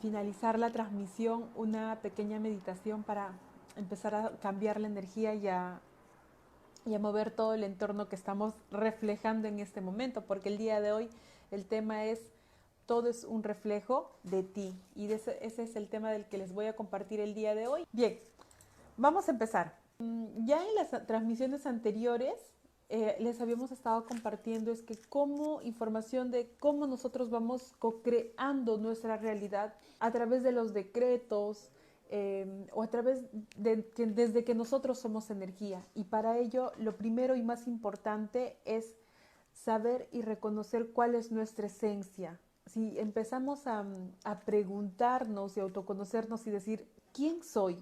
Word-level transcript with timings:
finalizar 0.00 0.58
la 0.58 0.70
transmisión 0.70 1.48
una 1.54 2.00
pequeña 2.00 2.38
meditación 2.38 3.02
para 3.02 3.32
empezar 3.76 4.14
a 4.14 4.30
cambiar 4.40 4.80
la 4.80 4.88
energía 4.88 5.34
y 5.34 5.48
a, 5.48 5.80
y 6.86 6.94
a 6.94 6.98
mover 6.98 7.30
todo 7.30 7.54
el 7.54 7.64
entorno 7.64 8.08
que 8.08 8.16
estamos 8.16 8.54
reflejando 8.70 9.48
en 9.48 9.60
este 9.60 9.80
momento, 9.80 10.22
porque 10.22 10.48
el 10.48 10.58
día 10.58 10.80
de 10.80 10.92
hoy 10.92 11.10
el 11.50 11.64
tema 11.64 12.04
es 12.04 12.20
todo 12.86 13.10
es 13.10 13.24
un 13.24 13.42
reflejo 13.42 14.10
de 14.22 14.42
ti 14.42 14.74
y 14.94 15.12
ese, 15.12 15.38
ese 15.42 15.62
es 15.62 15.76
el 15.76 15.88
tema 15.88 16.10
del 16.10 16.24
que 16.24 16.38
les 16.38 16.52
voy 16.54 16.66
a 16.66 16.74
compartir 16.74 17.20
el 17.20 17.34
día 17.34 17.54
de 17.54 17.68
hoy. 17.68 17.86
Bien, 17.92 18.18
vamos 18.96 19.28
a 19.28 19.32
empezar. 19.32 19.76
Mm, 19.98 20.46
ya 20.46 20.62
en 20.66 20.74
las 20.74 21.06
transmisiones 21.06 21.66
anteriores 21.66 22.34
eh, 22.90 23.16
les 23.20 23.38
habíamos 23.42 23.70
estado 23.70 24.06
compartiendo 24.06 24.72
es 24.72 24.80
que 24.80 24.96
como 25.10 25.60
información 25.60 26.30
de 26.30 26.50
cómo 26.58 26.86
nosotros 26.86 27.28
vamos 27.28 27.74
co-creando 27.78 28.78
nuestra 28.78 29.18
realidad 29.18 29.74
a 30.00 30.10
través 30.10 30.42
de 30.42 30.52
los 30.52 30.72
decretos 30.72 31.68
em, 32.08 32.66
o 32.72 32.82
a 32.82 32.86
través 32.86 33.24
de 33.58 33.86
que 33.90 34.06
desde 34.06 34.42
que 34.42 34.54
nosotros 34.54 34.98
somos 34.98 35.28
energía. 35.28 35.84
Y 35.94 36.04
para 36.04 36.38
ello 36.38 36.72
lo 36.78 36.96
primero 36.96 37.36
y 37.36 37.42
más 37.42 37.66
importante 37.66 38.56
es 38.64 38.94
saber 39.52 40.08
y 40.10 40.22
reconocer 40.22 40.90
cuál 40.92 41.14
es 41.14 41.30
nuestra 41.30 41.66
esencia. 41.66 42.40
Si 42.64 42.98
empezamos 42.98 43.66
a, 43.66 43.84
a 44.24 44.40
preguntarnos 44.40 45.58
y 45.58 45.60
autoconocernos 45.60 46.46
y 46.46 46.50
decir, 46.50 46.88
¿quién 47.12 47.42
soy? 47.42 47.76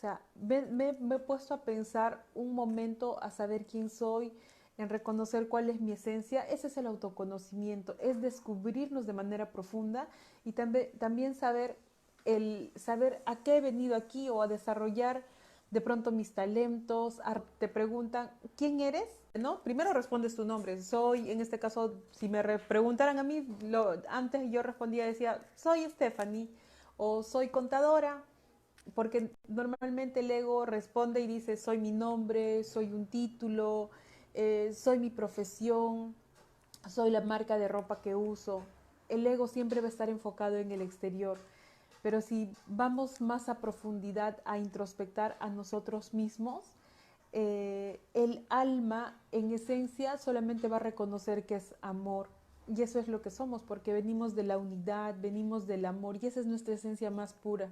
O 0.00 0.06
sea, 0.08 0.18
me, 0.34 0.88
he 0.88 1.18
puesto 1.18 1.52
a 1.52 1.62
pensar 1.62 2.24
un 2.34 2.54
momento 2.54 3.22
a 3.22 3.30
saber 3.30 3.66
quién 3.66 3.90
soy, 3.90 4.32
en 4.78 4.88
reconocer 4.88 5.46
cuál 5.46 5.68
es 5.68 5.78
mi 5.78 5.92
esencia. 5.92 6.40
Ese 6.40 6.68
es 6.68 6.78
el 6.78 6.86
autoconocimiento, 6.86 7.96
es 8.00 8.18
descubrirnos 8.22 9.06
de 9.06 9.12
manera 9.12 9.52
profunda 9.52 10.08
y 10.42 10.52
también, 10.52 10.88
también 10.98 11.34
saber, 11.34 11.76
el, 12.24 12.72
saber 12.76 13.22
a 13.26 13.42
qué 13.42 13.58
he 13.58 13.60
venido 13.60 13.94
aquí 13.94 14.30
o 14.30 14.40
a 14.40 14.48
desarrollar 14.48 15.22
de 15.70 15.82
pronto 15.82 16.12
mis 16.12 16.32
talentos. 16.32 17.20
Te 17.58 17.68
preguntan, 17.68 18.30
¿quién 18.56 18.80
eres? 18.80 19.04
¿No? 19.34 19.62
Primero 19.62 19.92
respondes 19.92 20.34
tu 20.34 20.46
nombre. 20.46 20.80
Soy, 20.80 21.30
en 21.30 21.42
este 21.42 21.58
caso, 21.58 22.00
si 22.12 22.30
me 22.30 22.42
preguntaran 22.42 23.18
a 23.18 23.22
mí, 23.22 23.46
lo, 23.64 24.00
antes 24.08 24.50
yo 24.50 24.62
respondía, 24.62 25.04
decía, 25.04 25.46
soy 25.56 25.84
Stephanie 25.90 26.48
o 26.96 27.22
soy 27.22 27.48
contadora 27.48 28.24
porque 28.94 29.30
normalmente 29.48 30.20
el 30.20 30.30
ego 30.30 30.66
responde 30.66 31.20
y 31.20 31.26
dice, 31.26 31.56
soy 31.56 31.78
mi 31.78 31.92
nombre, 31.92 32.64
soy 32.64 32.92
un 32.92 33.06
título, 33.06 33.90
eh, 34.34 34.72
soy 34.74 34.98
mi 34.98 35.10
profesión, 35.10 36.14
soy 36.88 37.10
la 37.10 37.20
marca 37.20 37.58
de 37.58 37.68
ropa 37.68 38.00
que 38.00 38.14
uso. 38.14 38.62
El 39.08 39.26
ego 39.26 39.46
siempre 39.46 39.80
va 39.80 39.86
a 39.86 39.90
estar 39.90 40.08
enfocado 40.08 40.56
en 40.56 40.72
el 40.72 40.82
exterior, 40.82 41.38
pero 42.02 42.20
si 42.20 42.54
vamos 42.66 43.20
más 43.20 43.48
a 43.48 43.60
profundidad 43.60 44.40
a 44.44 44.58
introspectar 44.58 45.36
a 45.40 45.50
nosotros 45.50 46.14
mismos, 46.14 46.64
eh, 47.32 48.00
el 48.14 48.44
alma 48.48 49.20
en 49.30 49.52
esencia 49.52 50.18
solamente 50.18 50.68
va 50.68 50.76
a 50.76 50.80
reconocer 50.80 51.44
que 51.46 51.56
es 51.56 51.74
amor. 51.80 52.28
Y 52.66 52.82
eso 52.82 53.00
es 53.00 53.08
lo 53.08 53.20
que 53.20 53.30
somos, 53.30 53.62
porque 53.62 53.92
venimos 53.92 54.36
de 54.36 54.44
la 54.44 54.56
unidad, 54.56 55.16
venimos 55.20 55.66
del 55.66 55.84
amor, 55.84 56.18
y 56.20 56.26
esa 56.26 56.40
es 56.40 56.46
nuestra 56.46 56.74
esencia 56.74 57.10
más 57.10 57.32
pura 57.32 57.68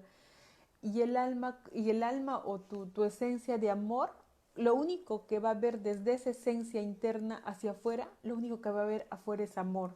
y 0.82 1.02
el 1.02 1.16
alma, 1.16 1.60
y 1.72 1.90
el 1.90 2.02
alma 2.02 2.38
o 2.44 2.60
tu, 2.60 2.86
tu 2.86 3.04
esencia 3.04 3.58
de 3.58 3.70
amor, 3.70 4.10
lo 4.54 4.74
único 4.74 5.26
que 5.26 5.38
va 5.38 5.50
a 5.50 5.54
ver 5.54 5.80
desde 5.80 6.14
esa 6.14 6.30
esencia 6.30 6.82
interna 6.82 7.42
hacia 7.44 7.72
afuera, 7.72 8.08
lo 8.22 8.34
único 8.34 8.60
que 8.60 8.70
va 8.70 8.82
a 8.82 8.86
ver 8.86 9.06
afuera 9.10 9.44
es 9.44 9.56
amor. 9.56 9.94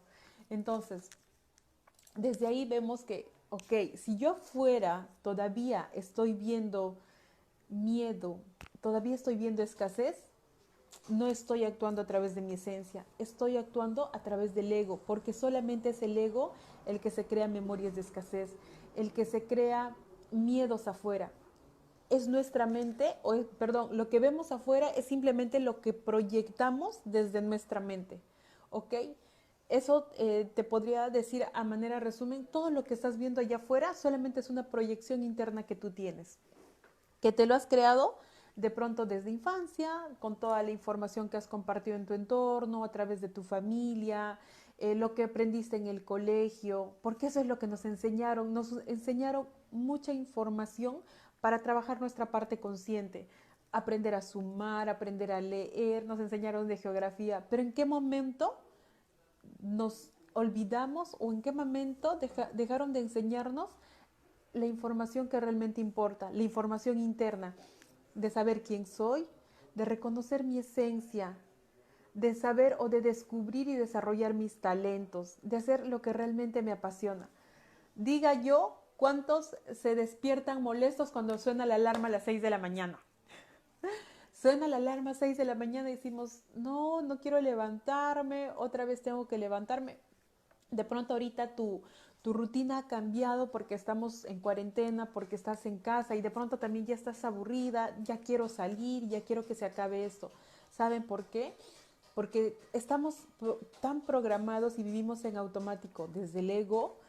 Entonces, 0.50 1.10
desde 2.14 2.46
ahí 2.46 2.64
vemos 2.64 3.02
que, 3.04 3.28
ok, 3.50 3.96
si 3.96 4.16
yo 4.16 4.36
fuera 4.36 5.08
todavía 5.22 5.88
estoy 5.94 6.32
viendo 6.32 6.96
miedo, 7.68 8.38
todavía 8.80 9.14
estoy 9.14 9.36
viendo 9.36 9.62
escasez, 9.62 10.16
no 11.08 11.26
estoy 11.26 11.64
actuando 11.64 12.02
a 12.02 12.06
través 12.06 12.34
de 12.34 12.42
mi 12.42 12.54
esencia, 12.54 13.04
estoy 13.18 13.56
actuando 13.56 14.10
a 14.12 14.22
través 14.22 14.54
del 14.54 14.70
ego, 14.72 15.00
porque 15.06 15.32
solamente 15.32 15.88
es 15.90 16.02
el 16.02 16.16
ego 16.16 16.52
el 16.86 17.00
que 17.00 17.10
se 17.10 17.24
crea 17.24 17.48
memorias 17.48 17.94
de 17.94 18.02
escasez, 18.02 18.50
el 18.94 19.12
que 19.12 19.24
se 19.24 19.44
crea 19.44 19.96
miedos 20.32 20.88
afuera. 20.88 21.30
Es 22.10 22.28
nuestra 22.28 22.66
mente, 22.66 23.14
o 23.22 23.34
perdón, 23.58 23.96
lo 23.96 24.08
que 24.08 24.20
vemos 24.20 24.52
afuera 24.52 24.90
es 24.90 25.06
simplemente 25.06 25.60
lo 25.60 25.80
que 25.80 25.92
proyectamos 25.92 27.00
desde 27.04 27.40
nuestra 27.40 27.80
mente. 27.80 28.20
¿Ok? 28.70 28.94
Eso 29.68 30.08
eh, 30.18 30.50
te 30.54 30.64
podría 30.64 31.08
decir 31.08 31.46
a 31.54 31.64
manera 31.64 31.98
resumen, 31.98 32.46
todo 32.46 32.70
lo 32.70 32.84
que 32.84 32.92
estás 32.92 33.16
viendo 33.16 33.40
allá 33.40 33.56
afuera 33.56 33.94
solamente 33.94 34.40
es 34.40 34.50
una 34.50 34.68
proyección 34.68 35.22
interna 35.22 35.62
que 35.62 35.74
tú 35.74 35.90
tienes, 35.90 36.38
que 37.20 37.32
te 37.32 37.46
lo 37.46 37.54
has 37.54 37.66
creado 37.66 38.18
de 38.56 38.70
pronto 38.70 39.06
desde 39.06 39.30
infancia, 39.30 39.90
con 40.18 40.36
toda 40.36 40.62
la 40.62 40.70
información 40.70 41.28
que 41.30 41.38
has 41.38 41.48
compartido 41.48 41.96
en 41.96 42.04
tu 42.04 42.12
entorno, 42.12 42.84
a 42.84 42.92
través 42.92 43.22
de 43.22 43.30
tu 43.30 43.42
familia, 43.42 44.38
eh, 44.78 44.94
lo 44.94 45.14
que 45.14 45.24
aprendiste 45.24 45.76
en 45.76 45.86
el 45.86 46.04
colegio, 46.04 46.96
porque 47.02 47.28
eso 47.28 47.40
es 47.40 47.46
lo 47.46 47.58
que 47.58 47.66
nos 47.66 47.84
enseñaron. 47.84 48.52
Nos 48.52 48.72
enseñaron 48.86 49.46
mucha 49.72 50.12
información 50.12 50.98
para 51.40 51.58
trabajar 51.60 52.00
nuestra 52.00 52.26
parte 52.26 52.60
consciente, 52.60 53.28
aprender 53.72 54.14
a 54.14 54.22
sumar, 54.22 54.88
aprender 54.88 55.32
a 55.32 55.40
leer, 55.40 56.04
nos 56.04 56.20
enseñaron 56.20 56.68
de 56.68 56.76
geografía, 56.76 57.46
pero 57.50 57.62
¿en 57.62 57.72
qué 57.72 57.84
momento 57.84 58.58
nos 59.60 60.12
olvidamos 60.34 61.16
o 61.18 61.32
en 61.32 61.42
qué 61.42 61.52
momento 61.52 62.18
dejaron 62.52 62.92
de 62.92 63.00
enseñarnos 63.00 63.70
la 64.52 64.66
información 64.66 65.28
que 65.28 65.40
realmente 65.40 65.80
importa, 65.80 66.30
la 66.30 66.42
información 66.42 66.98
interna, 66.98 67.56
de 68.14 68.30
saber 68.30 68.62
quién 68.62 68.86
soy, 68.86 69.26
de 69.74 69.84
reconocer 69.84 70.44
mi 70.44 70.58
esencia, 70.58 71.36
de 72.14 72.34
saber 72.34 72.76
o 72.78 72.88
de 72.88 73.00
descubrir 73.00 73.68
y 73.68 73.76
desarrollar 73.76 74.34
mis 74.34 74.60
talentos, 74.60 75.38
de 75.42 75.56
hacer 75.56 75.86
lo 75.86 76.02
que 76.02 76.12
realmente 76.12 76.60
me 76.60 76.72
apasiona. 76.72 77.30
Diga 77.94 78.34
yo 78.42 78.81
¿Cuántos 79.02 79.56
se 79.74 79.96
despiertan 79.96 80.62
molestos 80.62 81.10
cuando 81.10 81.36
suena 81.36 81.66
la 81.66 81.74
alarma 81.74 82.06
a 82.06 82.10
las 82.12 82.22
6 82.22 82.40
de 82.40 82.50
la 82.50 82.58
mañana? 82.58 83.02
Suena 84.32 84.68
la 84.68 84.76
alarma 84.76 85.10
a 85.10 85.14
6 85.14 85.36
de 85.36 85.44
la 85.44 85.56
mañana 85.56 85.90
y 85.90 85.96
decimos, 85.96 86.44
no, 86.54 87.02
no 87.02 87.18
quiero 87.18 87.40
levantarme, 87.40 88.52
otra 88.52 88.84
vez 88.84 89.02
tengo 89.02 89.26
que 89.26 89.38
levantarme. 89.38 89.98
De 90.70 90.84
pronto 90.84 91.14
ahorita 91.14 91.56
tu, 91.56 91.82
tu 92.22 92.32
rutina 92.32 92.78
ha 92.78 92.86
cambiado 92.86 93.50
porque 93.50 93.74
estamos 93.74 94.24
en 94.24 94.38
cuarentena, 94.38 95.06
porque 95.06 95.34
estás 95.34 95.66
en 95.66 95.78
casa 95.78 96.14
y 96.14 96.22
de 96.22 96.30
pronto 96.30 96.58
también 96.58 96.86
ya 96.86 96.94
estás 96.94 97.24
aburrida, 97.24 97.96
ya 98.04 98.18
quiero 98.18 98.48
salir, 98.48 99.08
ya 99.08 99.22
quiero 99.22 99.44
que 99.44 99.56
se 99.56 99.64
acabe 99.64 100.04
esto. 100.04 100.30
¿Saben 100.70 101.02
por 101.02 101.24
qué? 101.24 101.56
Porque 102.14 102.56
estamos 102.72 103.16
tan 103.80 104.02
programados 104.02 104.78
y 104.78 104.84
vivimos 104.84 105.24
en 105.24 105.38
automático 105.38 106.06
desde 106.06 106.38
el 106.38 106.50
ego 106.50 107.00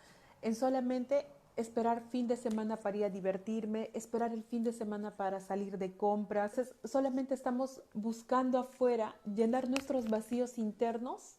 en 0.41 0.55
solamente 0.55 1.27
esperar 1.55 2.01
fin 2.11 2.27
de 2.27 2.37
semana 2.37 2.77
para 2.77 2.97
ir 2.97 3.03
a 3.05 3.09
divertirme, 3.09 3.91
esperar 3.93 4.33
el 4.33 4.43
fin 4.43 4.63
de 4.63 4.71
semana 4.71 5.15
para 5.15 5.39
salir 5.39 5.77
de 5.77 5.95
compras. 5.95 6.73
solamente 6.83 7.33
estamos 7.33 7.81
buscando 7.93 8.57
afuera 8.57 9.15
llenar 9.25 9.69
nuestros 9.69 10.09
vacíos 10.09 10.57
internos 10.57 11.37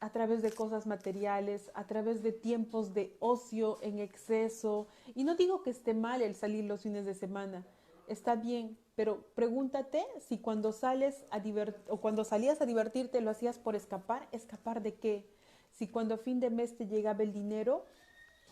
a 0.00 0.10
través 0.10 0.42
de 0.42 0.50
cosas 0.50 0.86
materiales, 0.86 1.70
a 1.74 1.86
través 1.86 2.24
de 2.24 2.32
tiempos 2.32 2.92
de 2.92 3.16
ocio 3.20 3.78
en 3.82 4.00
exceso. 4.00 4.88
Y 5.14 5.22
no 5.22 5.36
digo 5.36 5.62
que 5.62 5.70
esté 5.70 5.94
mal 5.94 6.22
el 6.22 6.34
salir 6.34 6.64
los 6.64 6.82
fines 6.82 7.04
de 7.04 7.14
semana, 7.14 7.64
está 8.08 8.34
bien, 8.34 8.76
pero 8.96 9.24
pregúntate 9.36 10.04
si 10.20 10.38
cuando 10.38 10.72
sales 10.72 11.24
a 11.30 11.40
o 11.88 12.00
cuando 12.00 12.24
salías 12.24 12.60
a 12.60 12.66
divertirte 12.66 13.20
lo 13.20 13.30
hacías 13.30 13.58
por 13.58 13.76
escapar, 13.76 14.28
escapar 14.32 14.82
de 14.82 14.94
qué? 14.94 15.30
Si 15.70 15.86
cuando 15.86 16.14
a 16.14 16.18
fin 16.18 16.40
de 16.40 16.50
mes 16.50 16.76
te 16.76 16.86
llegaba 16.86 17.22
el 17.22 17.32
dinero, 17.32 17.86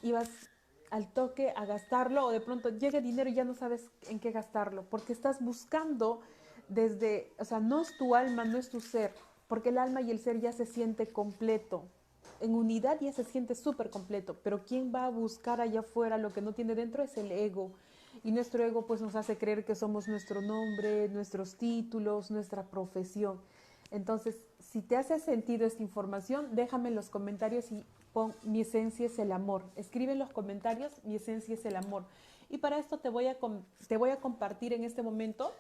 ibas 0.02 0.49
al 0.90 1.12
toque 1.12 1.52
a 1.56 1.64
gastarlo 1.64 2.26
o 2.26 2.30
de 2.30 2.40
pronto 2.40 2.68
llega 2.68 3.00
dinero 3.00 3.30
y 3.30 3.34
ya 3.34 3.44
no 3.44 3.54
sabes 3.54 3.90
en 4.08 4.18
qué 4.18 4.32
gastarlo, 4.32 4.84
porque 4.90 5.12
estás 5.12 5.42
buscando 5.42 6.20
desde, 6.68 7.32
o 7.38 7.44
sea, 7.44 7.60
no 7.60 7.80
es 7.80 7.96
tu 7.96 8.14
alma, 8.14 8.44
no 8.44 8.58
es 8.58 8.70
tu 8.70 8.80
ser, 8.80 9.12
porque 9.48 9.70
el 9.70 9.78
alma 9.78 10.00
y 10.02 10.10
el 10.10 10.18
ser 10.18 10.40
ya 10.40 10.52
se 10.52 10.66
siente 10.66 11.08
completo. 11.08 11.84
En 12.40 12.54
unidad 12.54 12.98
ya 13.00 13.12
se 13.12 13.24
siente 13.24 13.54
súper 13.54 13.90
completo, 13.90 14.36
pero 14.42 14.64
quien 14.64 14.92
va 14.94 15.06
a 15.06 15.10
buscar 15.10 15.60
allá 15.60 15.80
afuera 15.80 16.16
lo 16.16 16.32
que 16.32 16.40
no 16.40 16.52
tiene 16.52 16.74
dentro 16.74 17.02
es 17.02 17.16
el 17.18 17.30
ego. 17.32 17.72
Y 18.24 18.32
nuestro 18.32 18.64
ego 18.64 18.86
pues 18.86 19.00
nos 19.00 19.14
hace 19.14 19.36
creer 19.36 19.64
que 19.64 19.74
somos 19.74 20.08
nuestro 20.08 20.40
nombre, 20.40 21.08
nuestros 21.08 21.56
títulos, 21.56 22.30
nuestra 22.30 22.64
profesión. 22.64 23.40
Entonces, 23.90 24.36
si 24.58 24.80
te 24.80 24.96
hace 24.96 25.18
sentido 25.18 25.66
esta 25.66 25.82
información, 25.82 26.54
déjame 26.54 26.88
en 26.88 26.94
los 26.94 27.10
comentarios 27.10 27.70
y 27.72 27.84
pon 28.12 28.34
mi 28.42 28.60
esencia 28.62 29.06
es 29.06 29.18
el 29.18 29.32
amor. 29.32 29.62
Escribe 29.76 30.12
en 30.12 30.18
los 30.18 30.30
comentarios, 30.30 30.92
mi 31.04 31.16
esencia 31.16 31.54
es 31.54 31.64
el 31.64 31.76
amor. 31.76 32.04
Y 32.48 32.58
para 32.58 32.78
esto 32.78 32.98
te 32.98 33.08
voy 33.08 33.26
a, 33.26 33.36
te 33.88 33.96
voy 33.96 34.10
a 34.10 34.20
compartir 34.20 34.72
en 34.72 34.84
este 34.84 35.02
momento 35.02 35.52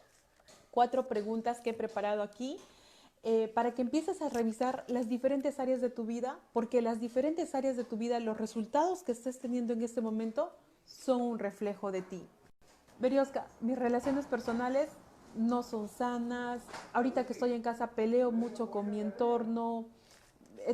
cuatro 0.70 1.08
preguntas 1.08 1.60
que 1.60 1.70
he 1.70 1.74
preparado 1.74 2.22
aquí. 2.22 2.58
eh, 3.22 3.48
para 3.54 3.74
que 3.74 3.82
empieces 3.82 4.22
a 4.22 4.30
revisar 4.30 4.84
las 4.88 5.08
diferentes 5.08 5.60
áreas 5.60 5.80
de 5.80 5.90
tu 5.90 6.04
vida, 6.04 6.38
porque 6.52 6.80
las 6.80 7.00
diferentes 7.00 7.54
áreas 7.54 7.76
de 7.76 7.84
tu 7.84 7.96
vida, 7.96 8.18
los 8.18 8.38
resultados 8.38 9.02
que 9.02 9.12
estés 9.12 9.38
teniendo 9.38 9.74
en 9.74 9.82
este 9.82 10.00
momento 10.00 10.50
son 10.86 11.20
un 11.20 11.38
reflejo 11.38 11.92
de 11.92 12.02
ti. 12.02 12.26
Berioska, 12.98 13.46
mis 13.60 13.78
relaciones 13.78 14.26
personales 14.26 14.88
no 15.36 15.62
son 15.62 15.88
sanas, 15.88 16.62
ahorita 16.92 17.26
que 17.26 17.34
estoy 17.34 17.52
en 17.52 17.62
casa 17.62 17.88
peleo 17.88 18.32
mucho 18.32 18.70
con 18.70 18.90
mi 18.90 19.00
entorno, 19.00 19.84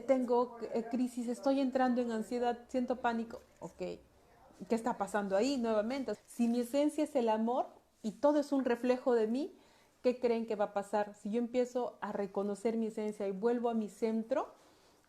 tengo 0.07 0.59
eh, 0.75 0.85
crisis, 0.91 1.29
estoy 1.29 1.61
entrando 1.61 2.01
en 2.01 2.11
ansiedad, 2.13 2.59
siento 2.69 2.97
pánico, 2.97 3.43
ok, 3.61 3.79
¿qué 3.79 4.01
está 4.75 4.99
pasando 4.99 5.37
ahí 5.37 5.57
nuevamente? 5.57 6.13
Si 6.27 6.49
mi 6.49 6.61
esencia 6.61 7.05
es 7.05 7.15
el 7.15 7.29
amor 7.29 7.69
y 8.03 8.13
todo 8.13 8.39
es 8.39 8.53
un 8.53 8.65
reflejo 8.65 9.15
de 9.15 9.27
mí, 9.27 9.57
¿qué 10.03 10.19
creen 10.19 10.47
que 10.47 10.57
va 10.57 10.67
a 10.67 10.73
pasar? 10.73 11.15
Si 11.15 11.31
yo 11.31 11.39
empiezo 11.39 11.99
a 12.01 12.13
reconocer 12.13 12.77
mi 12.77 12.87
esencia 12.87 13.27
y 13.29 13.33
vuelvo 13.33 13.71
a 13.71 13.75
mi 13.75 13.89
centro, 13.89 14.53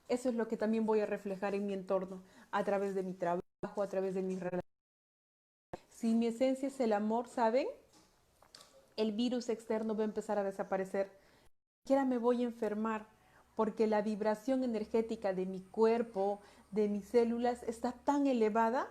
eso 0.07 0.29
es 0.29 0.35
lo 0.35 0.47
que 0.47 0.57
también 0.57 0.85
voy 0.85 1.01
a 1.01 1.06
reflejar 1.06 1.53
en 1.56 1.65
mi 1.65 1.74
entorno, 1.74 2.24
a 2.51 2.63
través 2.63 2.95
de 2.95 3.03
mi 3.03 3.13
trabajo, 3.13 3.81
a 3.81 3.89
través 3.89 4.15
de 4.15 4.21
mis 4.21 4.39
relaciones. 4.39 4.63
Si 5.89 6.13
mi 6.13 6.27
esencia 6.27 6.68
es 6.68 6.79
el 6.79 6.94
amor, 6.94 7.27
¿saben? 7.27 7.68
El 8.95 9.12
virus 9.12 9.50
externo 9.50 9.95
va 9.95 10.03
a 10.03 10.06
empezar 10.06 10.38
a 10.38 10.44
desaparecer. 10.44 11.07
Ni 11.07 11.79
siquiera 11.81 12.06
me 12.06 12.18
voy 12.18 12.44
a 12.44 12.45
enfermar 12.45 13.06
porque 13.57 13.88
la 13.88 14.04
vibración 14.04 14.63
energética 14.63 15.33
de 15.33 15.48
mi 15.48 15.62
cuerpo, 15.62 16.39
de 16.69 16.88
mis 16.88 17.06
células, 17.06 17.63
está 17.63 17.92
tan 17.92 18.27
elevada 18.27 18.88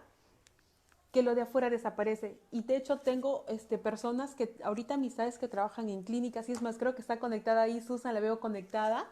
que 1.12 1.22
lo 1.22 1.36
de 1.36 1.42
afuera 1.42 1.70
desaparece. 1.70 2.36
Y 2.50 2.64
de 2.64 2.76
hecho 2.76 2.98
tengo 2.98 3.44
este, 3.46 3.78
personas 3.78 4.34
que 4.34 4.56
ahorita 4.64 4.94
amistades 4.94 5.38
que 5.38 5.46
trabajan 5.46 5.88
en 5.88 6.02
clínicas, 6.02 6.48
y 6.48 6.52
es 6.52 6.62
más, 6.62 6.78
creo 6.78 6.96
que 6.96 7.00
está 7.00 7.20
conectada 7.20 7.62
ahí, 7.62 7.80
Susan, 7.80 8.12
la 8.12 8.18
veo 8.18 8.40
conectada. 8.40 9.08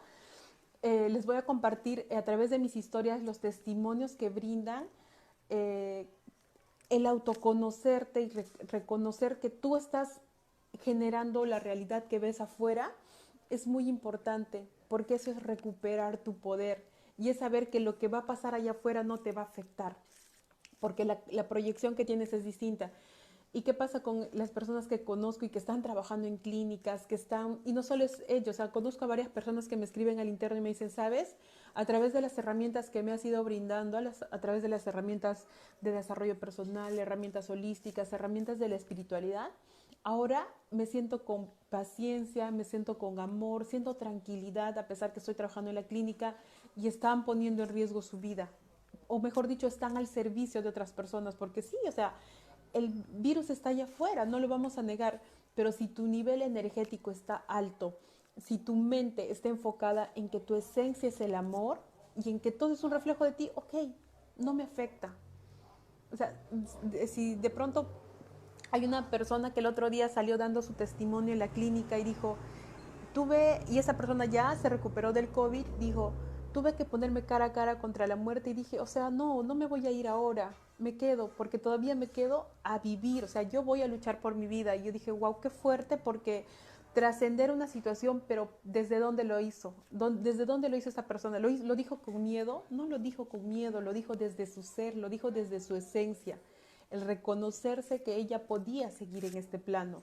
Eh, 0.83 1.09
les 1.09 1.25
voy 1.25 1.37
a 1.37 1.43
compartir 1.43 2.05
a 2.11 2.23
través 2.23 2.51
de 2.51 2.59
mis 2.59 2.75
historias 2.75 3.23
los 3.23 3.39
testimonios 3.39 4.17
que 4.17 4.31
brindan, 4.31 4.89
eh, 5.51 6.09
el 6.91 7.07
autoconocerte 7.07 8.23
y 8.23 8.29
reconocer 8.67 9.39
que 9.39 9.51
tú 9.51 9.77
estás 9.77 10.21
generando 10.83 11.47
la 11.47 11.61
realidad 11.61 12.09
que 12.09 12.19
ves 12.19 12.41
afuera, 12.41 12.91
es 13.51 13.69
muy 13.69 13.89
importante, 13.89 14.67
porque 14.89 15.15
eso 15.15 15.31
es 15.31 15.43
recuperar 15.43 16.19
tu 16.19 16.37
poder 16.37 16.85
y 17.17 17.29
es 17.29 17.39
saber 17.39 17.71
que 17.71 17.81
lo 17.81 17.99
que 17.99 18.09
va 18.09 18.19
a 18.19 18.27
pasar 18.27 18.55
allá 18.55 18.73
afuera 18.73 19.03
no 19.03 19.21
te 19.21 19.33
va 19.33 19.43
a 19.43 19.47
afectar 19.47 19.97
porque 20.85 21.07
la, 21.07 21.49
proyección 21.49 21.95
que 21.95 22.05
tienes 22.05 22.35
es 22.35 22.45
distinta. 22.45 22.91
¿Y 23.55 23.63
qué 23.63 23.73
pasa 23.73 24.03
con 24.03 24.29
las 24.35 24.51
personas 24.51 24.87
que 24.87 25.03
conozco 25.03 25.47
y 25.47 25.49
que 25.49 25.59
están 25.59 25.81
trabajando 25.81 26.29
en 26.29 26.37
clínicas, 26.37 27.07
que 27.07 27.15
están, 27.15 27.59
y 27.65 27.73
no 27.73 27.83
solo 27.83 28.05
es 28.05 28.23
ellos, 28.29 28.49
o 28.49 28.53
sea, 28.53 28.71
conozco 28.71 29.07
a 29.07 29.09
varias 29.09 29.31
personas 29.31 29.67
que 29.67 29.79
me 29.79 29.85
escriben 29.85 30.21
al 30.21 30.29
interno 30.29 30.59
y 30.59 30.61
me 30.61 30.69
dicen, 30.69 30.91
¿sabes? 30.91 31.37
A 31.73 31.87
través 31.87 32.13
de 32.13 32.21
las 32.21 32.37
herramientas 32.37 32.91
que 32.91 33.03
me 33.03 33.13
has 33.13 33.25
ido 33.25 33.43
brindando, 33.45 33.97
a, 33.97 34.03
a 34.31 34.41
través 34.43 34.63
de 34.63 34.69
las 34.69 34.87
herramientas 34.87 35.47
de 35.81 35.93
desarrollo 35.93 36.39
personal, 36.39 36.99
herramientas 36.99 37.49
holísticas, 37.49 38.13
herramientas 38.13 38.59
de 38.59 38.69
la 38.69 38.77
espiritualidad, 38.77 39.49
ahora 40.05 40.47
me 40.71 40.87
siento 40.87 41.25
con 41.25 41.51
paciencia, 41.71 42.51
me 42.51 42.65
siento 42.65 42.99
con 42.99 43.19
amor, 43.19 43.65
siento 43.65 43.97
tranquilidad 43.97 44.79
a 44.79 44.87
pesar 44.87 45.13
que 45.13 45.19
estoy 45.19 45.35
trabajando 45.35 45.71
en 45.71 45.77
la 45.77 45.87
clínica 45.87 46.37
y 46.77 46.87
están 46.87 47.25
poniendo 47.25 47.63
en 47.63 47.71
riesgo 47.71 48.01
su 48.03 48.21
vida 48.21 48.51
o 49.07 49.19
mejor 49.19 49.49
dicho, 49.49 49.67
están 49.67 49.97
al 49.97 50.07
servicio 50.07 50.63
de 50.63 50.69
otras 50.69 50.93
personas, 50.93 51.35
porque 51.35 51.63
sí, 51.63 51.77
o 51.87 51.93
sea, 51.93 52.15
el 52.73 52.89
virus 52.89 53.51
está 53.51 53.71
allá 53.71 53.85
afuera, 53.85 54.25
no 54.25 54.39
lo 54.39 54.49
vamos 54.49 54.79
a 54.79 54.83
negar, 54.83 55.21
pero 55.55 55.73
si 55.73 55.87
tu 55.87 56.07
nivel 56.07 56.43
energético 56.43 57.11
está 57.11 57.37
alto, 57.49 57.99
si 58.37 58.59
tu 58.59 58.75
mente 58.75 59.31
está 59.31 59.49
enfocada 59.49 60.11
en 60.17 60.29
que 60.29 60.41
tu 60.41 60.57
esencia 60.57 61.09
es 61.09 61.21
el 61.21 61.35
amor 61.35 61.81
y 62.17 62.31
en 62.31 62.41
que 62.41 62.51
todo 62.51 62.73
es 62.73 62.83
un 62.83 62.91
reflejo 62.91 63.25
de 63.25 63.33
ti, 63.33 63.51
ok, 63.55 63.75
no 64.39 64.53
me 64.53 64.65
afecta. 64.65 65.15
O 66.13 66.17
sea, 66.17 66.41
si 67.07 67.35
de 67.37 67.51
pronto 67.51 67.87
hay 68.75 68.85
una 68.85 69.09
persona 69.09 69.53
que 69.55 69.61
el 69.61 69.67
otro 69.67 69.89
día 69.89 70.09
salió 70.09 70.37
dando 70.37 70.61
su 70.61 70.73
testimonio 70.73 71.33
en 71.33 71.39
la 71.39 71.47
clínica 71.47 71.97
y 71.97 72.03
dijo, 72.03 72.37
tuve, 73.13 73.61
y 73.71 73.79
esa 73.79 73.97
persona 73.97 74.25
ya 74.25 74.53
se 74.57 74.69
recuperó 74.69 75.13
del 75.13 75.29
COVID, 75.29 75.65
dijo, 75.79 76.13
tuve 76.53 76.75
que 76.75 76.85
ponerme 76.85 77.23
cara 77.23 77.45
a 77.45 77.53
cara 77.53 77.79
contra 77.79 78.09
la 78.09 78.17
muerte 78.17 78.51
y 78.51 78.53
dije, 78.53 78.81
o 78.81 78.87
sea, 78.87 79.11
no, 79.11 79.45
no 79.45 79.55
me 79.55 79.67
voy 79.67 79.87
a 79.87 79.93
ir 79.93 80.09
ahora, 80.09 80.57
me 80.79 80.97
quedo, 80.97 81.31
porque 81.37 81.57
todavía 81.57 81.95
me 81.95 82.09
quedo 82.09 82.49
a 82.65 82.81
vivir, 82.81 83.23
o 83.23 83.29
sea, 83.29 83.43
yo 83.43 83.63
voy 83.63 83.81
a 83.81 83.87
luchar 83.87 84.21
por 84.21 84.35
mi 84.35 84.49
vida. 84.49 84.75
Y 84.75 84.83
yo 84.83 84.91
dije, 84.91 85.13
wow, 85.13 85.39
qué 85.39 85.51
fuerte, 85.51 85.97
porque 85.97 86.45
trascender 86.95 87.53
una 87.53 87.69
situación, 87.69 88.25
pero 88.27 88.49
¿desde 88.65 88.99
dónde 88.99 89.23
lo 89.23 89.39
hizo? 89.39 89.73
¿Desde 89.91 90.47
dónde 90.47 90.69
lo 90.69 90.77
hizo 90.77 90.89
esta 90.89 91.07
persona? 91.07 91.39
¿Lo, 91.39 91.49
¿Lo 91.49 91.77
dijo 91.77 91.99
con 91.99 92.25
miedo? 92.25 92.65
No 92.71 92.87
lo 92.87 92.99
dijo 92.99 93.27
con 93.27 93.49
miedo, 93.49 93.81
lo 93.81 93.93
dijo 93.93 94.17
desde 94.17 94.47
su 94.47 94.65
ser, 94.65 94.97
lo 94.97 95.09
dijo 95.09 95.31
desde 95.31 95.61
su 95.61 95.77
esencia, 95.77 96.41
el 96.95 97.03
reconocerse 97.03 98.03
que 98.03 98.17
ella 98.17 98.47
podía 98.47 98.91
seguir 98.91 99.25
en 99.25 99.37
este 99.37 99.59
plano. 99.59 100.03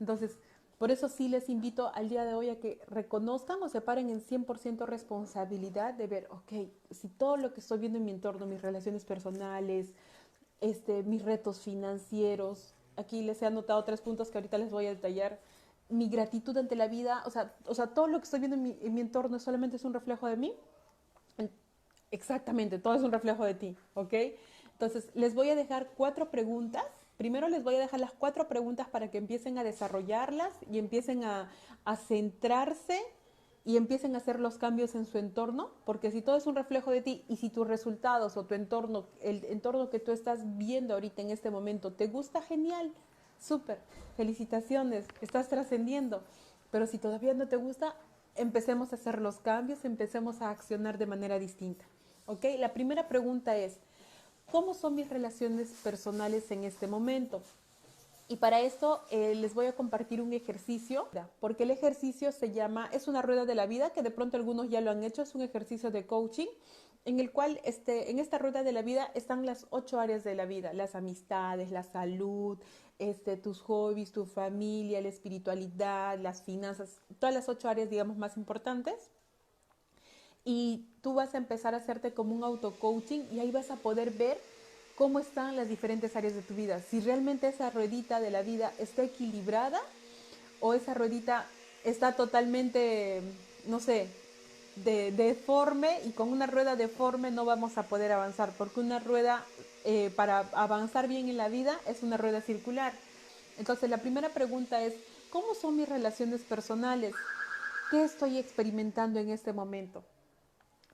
Entonces, 0.00 0.38
por 0.78 0.90
eso 0.90 1.08
sí 1.08 1.28
les 1.28 1.48
invito 1.48 1.92
al 1.94 2.08
día 2.08 2.24
de 2.24 2.34
hoy 2.34 2.48
a 2.48 2.58
que 2.58 2.80
reconozcan 2.88 3.62
o 3.62 3.68
se 3.68 3.80
paren 3.80 4.10
en 4.10 4.20
100% 4.20 4.84
responsabilidad 4.84 5.94
de 5.94 6.08
ver, 6.08 6.26
ok, 6.30 6.68
si 6.90 7.08
todo 7.08 7.36
lo 7.36 7.54
que 7.54 7.60
estoy 7.60 7.78
viendo 7.78 7.98
en 7.98 8.04
mi 8.04 8.10
entorno, 8.10 8.46
mis 8.46 8.60
relaciones 8.60 9.04
personales, 9.04 9.92
este, 10.60 11.04
mis 11.04 11.22
retos 11.22 11.60
financieros, 11.60 12.74
aquí 12.96 13.22
les 13.22 13.40
he 13.42 13.46
anotado 13.46 13.84
tres 13.84 14.00
puntos 14.00 14.28
que 14.28 14.38
ahorita 14.38 14.58
les 14.58 14.72
voy 14.72 14.86
a 14.86 14.90
detallar, 14.90 15.38
mi 15.88 16.08
gratitud 16.08 16.56
ante 16.56 16.74
la 16.74 16.88
vida, 16.88 17.22
o 17.26 17.30
sea, 17.30 17.54
o 17.66 17.74
sea 17.76 17.94
todo 17.94 18.08
lo 18.08 18.18
que 18.18 18.24
estoy 18.24 18.40
viendo 18.40 18.56
en 18.56 18.62
mi, 18.62 18.76
en 18.82 18.92
mi 18.94 19.02
entorno 19.02 19.38
solamente 19.38 19.76
es 19.76 19.84
un 19.84 19.94
reflejo 19.94 20.26
de 20.26 20.36
mí. 20.36 20.52
Exactamente, 22.10 22.78
todo 22.78 22.94
es 22.94 23.02
un 23.02 23.10
reflejo 23.10 23.44
de 23.44 23.54
ti, 23.54 23.76
¿ok? 23.94 24.14
Entonces, 24.82 25.10
les 25.14 25.32
voy 25.32 25.48
a 25.48 25.54
dejar 25.54 25.90
cuatro 25.96 26.30
preguntas 26.32 26.84
Primero 27.16 27.48
les 27.48 27.62
voy 27.62 27.76
a 27.76 27.78
dejar 27.78 28.00
las 28.00 28.12
cuatro 28.14 28.48
preguntas 28.48 28.88
para 28.88 29.08
que 29.08 29.18
empiecen 29.18 29.56
a 29.56 29.62
desarrollarlas 29.62 30.50
y 30.68 30.78
empiecen 30.78 31.22
a, 31.22 31.48
centrarse 32.08 33.00
y 33.64 33.76
empiecen 33.76 34.16
a 34.16 34.18
hacer 34.18 34.40
los 34.40 34.58
cambios 34.58 34.96
en 34.96 35.06
su 35.06 35.18
entorno, 35.18 35.70
porque 35.84 36.10
si 36.10 36.20
todo 36.20 36.36
es 36.36 36.48
un 36.48 36.56
reflejo 36.56 36.90
de 36.90 37.00
ti 37.00 37.24
y 37.28 37.36
si 37.36 37.48
tus 37.48 37.68
resultados 37.68 38.36
o 38.36 38.44
tu 38.44 38.54
entorno, 38.54 39.06
el 39.20 39.44
entorno 39.44 39.88
que 39.88 40.00
tú 40.00 40.10
estás 40.10 40.40
viendo 40.58 40.94
ahorita 40.94 41.22
en 41.22 41.30
este 41.30 41.50
momento, 41.50 41.92
te 41.92 42.08
gusta, 42.08 42.42
genial, 42.42 42.92
súper, 43.38 43.78
felicitaciones, 44.16 45.06
estás 45.20 45.48
trascendiendo, 45.48 46.24
pero 46.72 46.88
si 46.88 46.98
todavía 46.98 47.34
no 47.34 47.46
te 47.46 47.54
gusta, 47.54 47.94
empecemos 48.34 48.92
a 48.92 48.96
hacer 48.96 49.20
los 49.20 49.38
cambios, 49.38 49.84
empecemos 49.84 50.42
a 50.42 50.50
accionar 50.50 50.98
de 50.98 51.06
manera 51.06 51.38
distinta. 51.38 51.84
¿Ok? 52.26 52.46
La 52.58 52.72
primera 52.72 53.06
pregunta 53.06 53.56
es, 53.56 53.78
cómo 54.52 54.74
son 54.74 54.94
mis 54.94 55.08
relaciones 55.08 55.70
personales 55.82 56.50
en 56.50 56.64
este 56.64 56.86
momento. 56.86 57.42
Y 58.28 58.36
para 58.36 58.60
esto 58.60 59.02
eh, 59.10 59.34
les 59.34 59.54
voy 59.54 59.64
a 59.64 59.74
compartir 59.74 60.20
un 60.20 60.34
ejercicio, 60.34 61.08
porque 61.40 61.62
el 61.62 61.70
ejercicio 61.70 62.30
se 62.32 62.52
llama, 62.52 62.88
es 62.92 63.08
una 63.08 63.22
rueda 63.22 63.46
de 63.46 63.54
la 63.54 63.64
vida, 63.64 63.90
que 63.90 64.02
de 64.02 64.10
pronto 64.10 64.36
algunos 64.36 64.68
ya 64.68 64.82
lo 64.82 64.90
han 64.90 65.02
hecho, 65.04 65.22
es 65.22 65.34
un 65.34 65.40
ejercicio 65.40 65.90
de 65.90 66.06
coaching, 66.06 66.46
en 67.06 67.18
el 67.18 67.32
cual 67.32 67.60
este, 67.64 68.10
en 68.10 68.18
esta 68.18 68.38
rueda 68.38 68.62
de 68.62 68.72
la 68.72 68.82
vida 68.82 69.10
están 69.14 69.46
las 69.46 69.66
ocho 69.70 69.98
áreas 69.98 70.22
de 70.22 70.34
la 70.34 70.44
vida, 70.44 70.74
las 70.74 70.94
amistades, 70.94 71.70
la 71.70 71.82
salud, 71.82 72.58
este, 72.98 73.38
tus 73.38 73.60
hobbies, 73.62 74.12
tu 74.12 74.26
familia, 74.26 75.00
la 75.00 75.08
espiritualidad, 75.08 76.18
las 76.18 76.42
finanzas, 76.42 77.00
todas 77.18 77.34
las 77.34 77.48
ocho 77.48 77.70
áreas, 77.70 77.88
digamos, 77.88 78.18
más 78.18 78.36
importantes 78.36 79.10
y 80.44 80.86
tú 81.02 81.14
vas 81.14 81.34
a 81.34 81.38
empezar 81.38 81.74
a 81.74 81.78
hacerte 81.78 82.12
como 82.12 82.34
un 82.34 82.44
auto-coaching 82.44 83.22
y 83.32 83.40
ahí 83.40 83.50
vas 83.50 83.70
a 83.70 83.76
poder 83.76 84.10
ver 84.10 84.38
cómo 84.96 85.18
están 85.18 85.56
las 85.56 85.68
diferentes 85.68 86.14
áreas 86.16 86.34
de 86.34 86.42
tu 86.42 86.54
vida. 86.54 86.80
Si 86.80 87.00
realmente 87.00 87.48
esa 87.48 87.70
ruedita 87.70 88.20
de 88.20 88.30
la 88.30 88.42
vida 88.42 88.72
está 88.78 89.02
equilibrada 89.02 89.80
o 90.60 90.74
esa 90.74 90.94
ruedita 90.94 91.46
está 91.84 92.12
totalmente, 92.12 93.22
no 93.66 93.80
sé, 93.80 94.08
de, 94.76 95.12
deforme 95.12 96.00
y 96.04 96.10
con 96.10 96.28
una 96.28 96.46
rueda 96.46 96.76
deforme 96.76 97.30
no 97.30 97.44
vamos 97.44 97.76
a 97.78 97.82
poder 97.84 98.12
avanzar 98.12 98.52
porque 98.56 98.80
una 98.80 98.98
rueda 98.98 99.44
eh, 99.84 100.10
para 100.16 100.40
avanzar 100.52 101.08
bien 101.08 101.28
en 101.28 101.36
la 101.36 101.48
vida 101.48 101.78
es 101.86 102.02
una 102.02 102.16
rueda 102.16 102.40
circular. 102.40 102.92
Entonces 103.58 103.90
la 103.90 103.98
primera 103.98 104.30
pregunta 104.30 104.82
es, 104.82 104.94
¿cómo 105.30 105.54
son 105.54 105.76
mis 105.76 105.88
relaciones 105.88 106.42
personales? 106.42 107.14
¿Qué 107.90 108.04
estoy 108.04 108.38
experimentando 108.38 109.20
en 109.20 109.30
este 109.30 109.52
momento? 109.52 110.04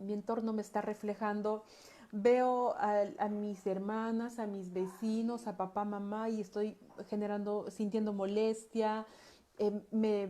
mi 0.01 0.13
entorno 0.13 0.53
me 0.53 0.63
está 0.63 0.81
reflejando. 0.81 1.65
Veo 2.11 2.75
a, 2.79 3.29
mis 3.29 3.67
hermanas, 3.67 4.39
a 4.39 4.47
mis 4.47 4.73
vecinos, 4.73 5.47
a 5.47 5.59
papá, 5.59 5.85
mamá 5.85 6.31
y 6.31 6.41
estoy 6.41 6.77
generando, 7.11 7.71
sintiendo 7.71 8.15
molestia, 8.15 9.07
eh, 9.59 9.83
me, 9.91 10.29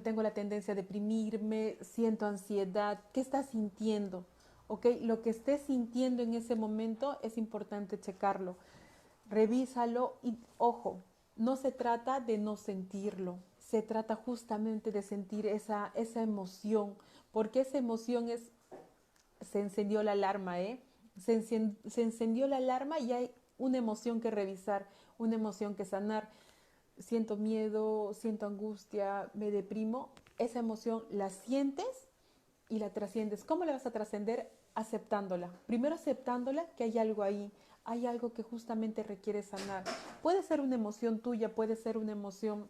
tengo 0.00 0.22
la 0.22 0.32
tendencia 0.32 0.72
a 0.72 0.76
deprimirme, 0.76 1.76
siento 1.80 2.26
ansiedad. 2.26 3.00
¿Qué 3.12 3.20
estás 3.20 3.50
sintiendo? 3.50 4.26
¿Ok? 4.68 4.86
Lo 5.00 5.22
que 5.22 5.30
estés 5.30 5.62
sintiendo 5.62 6.22
en 6.22 6.34
ese 6.34 6.54
momento 6.54 7.18
es 7.22 7.36
importante 7.36 7.98
checarlo. 7.98 8.56
Revísalo 9.28 10.18
y, 10.22 10.38
ojo, 10.56 11.02
no 11.34 11.56
se 11.56 11.72
trata 11.72 12.20
de 12.20 12.38
no 12.38 12.56
sentirlo, 12.56 13.38
se 13.58 13.82
trata 13.82 14.14
justamente 14.14 14.92
de 14.92 15.02
sentir 15.02 15.46
esa, 15.46 15.90
esa 15.94 16.22
emoción, 16.22 16.94
porque 17.32 17.60
esa 17.60 17.78
emoción 17.78 18.28
es, 18.28 18.52
se 19.40 19.60
encendió 19.60 20.02
la 20.02 20.12
alarma, 20.12 20.60
¿eh? 20.60 20.80
Se, 21.18 22.02
encendió 22.02 22.46
la 22.46 22.56
alarma 22.56 22.98
y 22.98 23.12
hay 23.12 23.30
una 23.58 23.78
emoción 23.78 24.20
que 24.20 24.30
revisar, 24.30 24.88
una 25.18 25.34
emoción 25.34 25.74
que 25.74 25.84
sanar. 25.84 26.30
Siento 26.98 27.36
miedo, 27.36 28.12
siento 28.14 28.46
angustia, 28.46 29.30
me 29.34 29.50
deprimo. 29.50 30.10
Esa 30.38 30.60
emoción 30.60 31.04
la 31.10 31.30
sientes 31.30 32.08
y 32.68 32.78
la 32.78 32.90
trasciendes. 32.90 33.44
¿Cómo 33.44 33.64
la 33.64 33.72
vas 33.72 33.86
a 33.86 33.90
trascender? 33.90 34.50
Aceptándola. 34.74 35.50
Primero 35.66 35.94
aceptándola 35.94 36.66
que 36.76 36.84
hay 36.84 36.98
algo 36.98 37.22
ahí, 37.22 37.50
hay 37.84 38.06
algo 38.06 38.32
que 38.32 38.42
justamente 38.42 39.02
requiere 39.02 39.42
sanar. 39.42 39.84
Puede 40.22 40.42
ser 40.42 40.60
una 40.60 40.74
emoción 40.74 41.20
tuya, 41.20 41.54
puede 41.54 41.74
ser 41.74 41.96
una 41.96 42.12
emoción, 42.12 42.68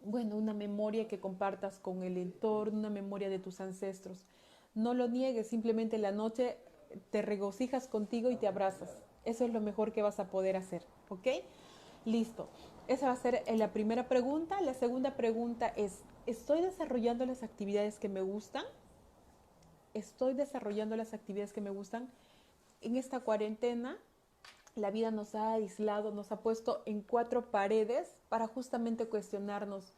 bueno, 0.00 0.36
una 0.36 0.52
memoria 0.52 1.08
que 1.08 1.20
compartas 1.20 1.78
con 1.78 2.02
el 2.02 2.16
entorno, 2.16 2.78
una 2.78 2.90
memoria 2.90 3.30
de 3.30 3.38
tus 3.38 3.60
ancestros. 3.60 4.26
No 4.74 4.94
lo 4.94 5.08
niegues, 5.08 5.46
simplemente 5.46 5.98
la 5.98 6.12
noche 6.12 6.58
te 7.10 7.22
regocijas 7.22 7.88
contigo 7.88 8.30
y 8.30 8.36
te 8.36 8.46
abrazas. 8.46 8.96
Eso 9.24 9.44
es 9.44 9.52
lo 9.52 9.60
mejor 9.60 9.92
que 9.92 10.02
vas 10.02 10.18
a 10.18 10.28
poder 10.28 10.56
hacer, 10.56 10.84
¿ok? 11.08 11.28
Listo. 12.04 12.48
Esa 12.88 13.06
va 13.06 13.12
a 13.12 13.16
ser 13.16 13.42
eh, 13.46 13.56
la 13.56 13.72
primera 13.72 14.08
pregunta. 14.08 14.60
La 14.60 14.74
segunda 14.74 15.16
pregunta 15.16 15.68
es, 15.76 16.00
¿estoy 16.26 16.60
desarrollando 16.62 17.24
las 17.26 17.42
actividades 17.42 17.98
que 17.98 18.08
me 18.08 18.20
gustan? 18.20 18.64
¿Estoy 19.94 20.34
desarrollando 20.34 20.96
las 20.96 21.14
actividades 21.14 21.52
que 21.52 21.60
me 21.60 21.70
gustan? 21.70 22.10
En 22.80 22.96
esta 22.96 23.20
cuarentena, 23.20 23.98
la 24.74 24.90
vida 24.90 25.10
nos 25.10 25.34
ha 25.34 25.52
aislado, 25.52 26.10
nos 26.10 26.32
ha 26.32 26.40
puesto 26.40 26.82
en 26.86 27.02
cuatro 27.02 27.50
paredes 27.50 28.16
para 28.28 28.48
justamente 28.48 29.06
cuestionarnos 29.06 29.92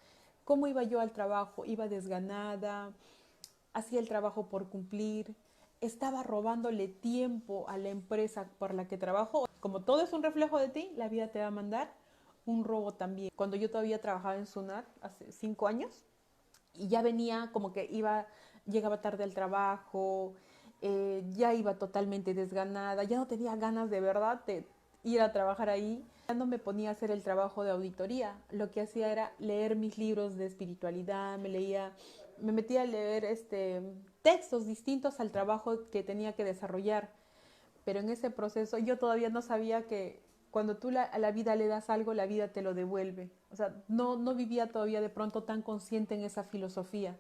cómo 0.45 0.67
iba 0.67 0.83
yo 0.83 1.01
al 1.01 1.13
trabajo, 1.13 1.65
iba 1.65 1.89
desganada, 1.89 2.93
hacía 3.73 4.01
el 4.01 4.09
trabajo 4.09 4.49
por 4.49 4.69
cumplir, 4.69 5.35
estaba 5.85 6.23
robándole 6.23 6.89
tiempo 6.89 7.69
a 7.69 7.79
la 7.79 7.91
empresa 7.91 8.49
por 8.59 8.75
la 8.75 8.89
que 8.89 8.99
trabajo. 8.99 9.47
Como 9.61 9.83
todo 9.83 10.03
es 10.03 10.13
un 10.13 10.23
reflejo 10.23 10.59
de 10.59 10.69
ti, 10.69 10.93
la 10.97 11.09
vida 11.09 11.29
te 11.29 11.41
va 11.41 11.47
a 11.47 11.51
mandar 11.51 11.93
un 12.47 12.65
robo 12.65 12.93
también. 12.93 13.31
Cuando 13.37 13.57
yo 13.57 13.71
todavía 13.71 14.01
trabajaba 14.01 14.37
en 14.37 14.47
Sunat 14.47 14.87
hace 15.01 15.33
cinco 15.33 15.67
años 15.67 16.05
y 16.75 16.89
ya 16.89 17.03
venía 17.03 17.51
como 17.53 17.73
que 17.73 17.87
iba, 17.91 18.27
llegaba 18.67 19.01
tarde 19.01 19.25
al 19.25 19.35
trabajo, 19.35 20.35
eh, 20.83 21.25
ya 21.33 21.55
iba 21.55 21.79
totalmente 21.79 22.35
desganada, 22.35 23.05
ya 23.05 23.17
no 23.17 23.27
tenía 23.27 23.57
ganas 23.57 23.91
de 23.91 24.01
verdad 24.01 24.45
de 24.47 24.67
ir 25.03 25.21
a 25.21 25.33
trabajar 25.33 25.71
ahí. 25.71 26.05
Ya 26.29 26.35
no 26.35 26.47
me 26.47 26.59
ponía 26.59 26.89
a 26.91 26.93
hacer 26.93 27.11
el 27.11 27.23
trabajo 27.23 27.65
de 27.65 27.71
auditoría. 27.71 28.37
Lo 28.51 28.71
que 28.71 28.81
hacía 28.81 29.13
era 29.13 29.33
leer 29.39 29.77
mis 29.77 29.99
libros 29.99 30.37
de 30.37 30.47
espiritualidad, 30.47 31.39
me 31.39 31.51
leía 31.51 31.93
me 32.39 32.53
metí 32.53 32.77
a 32.77 32.85
leer 32.85 33.25
este, 33.25 33.83
textos 34.23 34.67
distintos 34.67 35.21
al 35.21 35.31
trabajo 35.31 35.91
que 35.91 36.03
tenía 36.03 36.35
que 36.35 36.45
desarrollar. 36.45 37.11
Pero 37.85 38.01
en 38.01 38.09
ese 38.09 38.31
proceso 38.31 38.79
yo 38.79 38.99
todavía 38.99 39.29
no 39.29 39.43
sabía 39.43 39.87
que 39.87 40.23
cuando 40.51 40.77
tú 40.77 40.89
a 40.97 41.19
la 41.19 41.33
vida 41.33 41.57
le 41.57 41.67
das 41.67 41.91
algo, 41.91 42.15
la 42.15 42.27
vida 42.27 42.49
te 42.49 42.63
lo 42.63 42.75
devuelve. 42.75 43.31
O 43.51 43.57
sea, 43.57 43.75
no, 43.89 44.17
no 44.17 44.35
vivía 44.35 44.71
todavía 44.71 45.01
de 45.01 45.09
pronto 45.09 45.43
tan 45.43 45.63
consciente 45.63 46.15
en 46.15 46.23
esa 46.23 46.45
filosofía, 46.45 47.17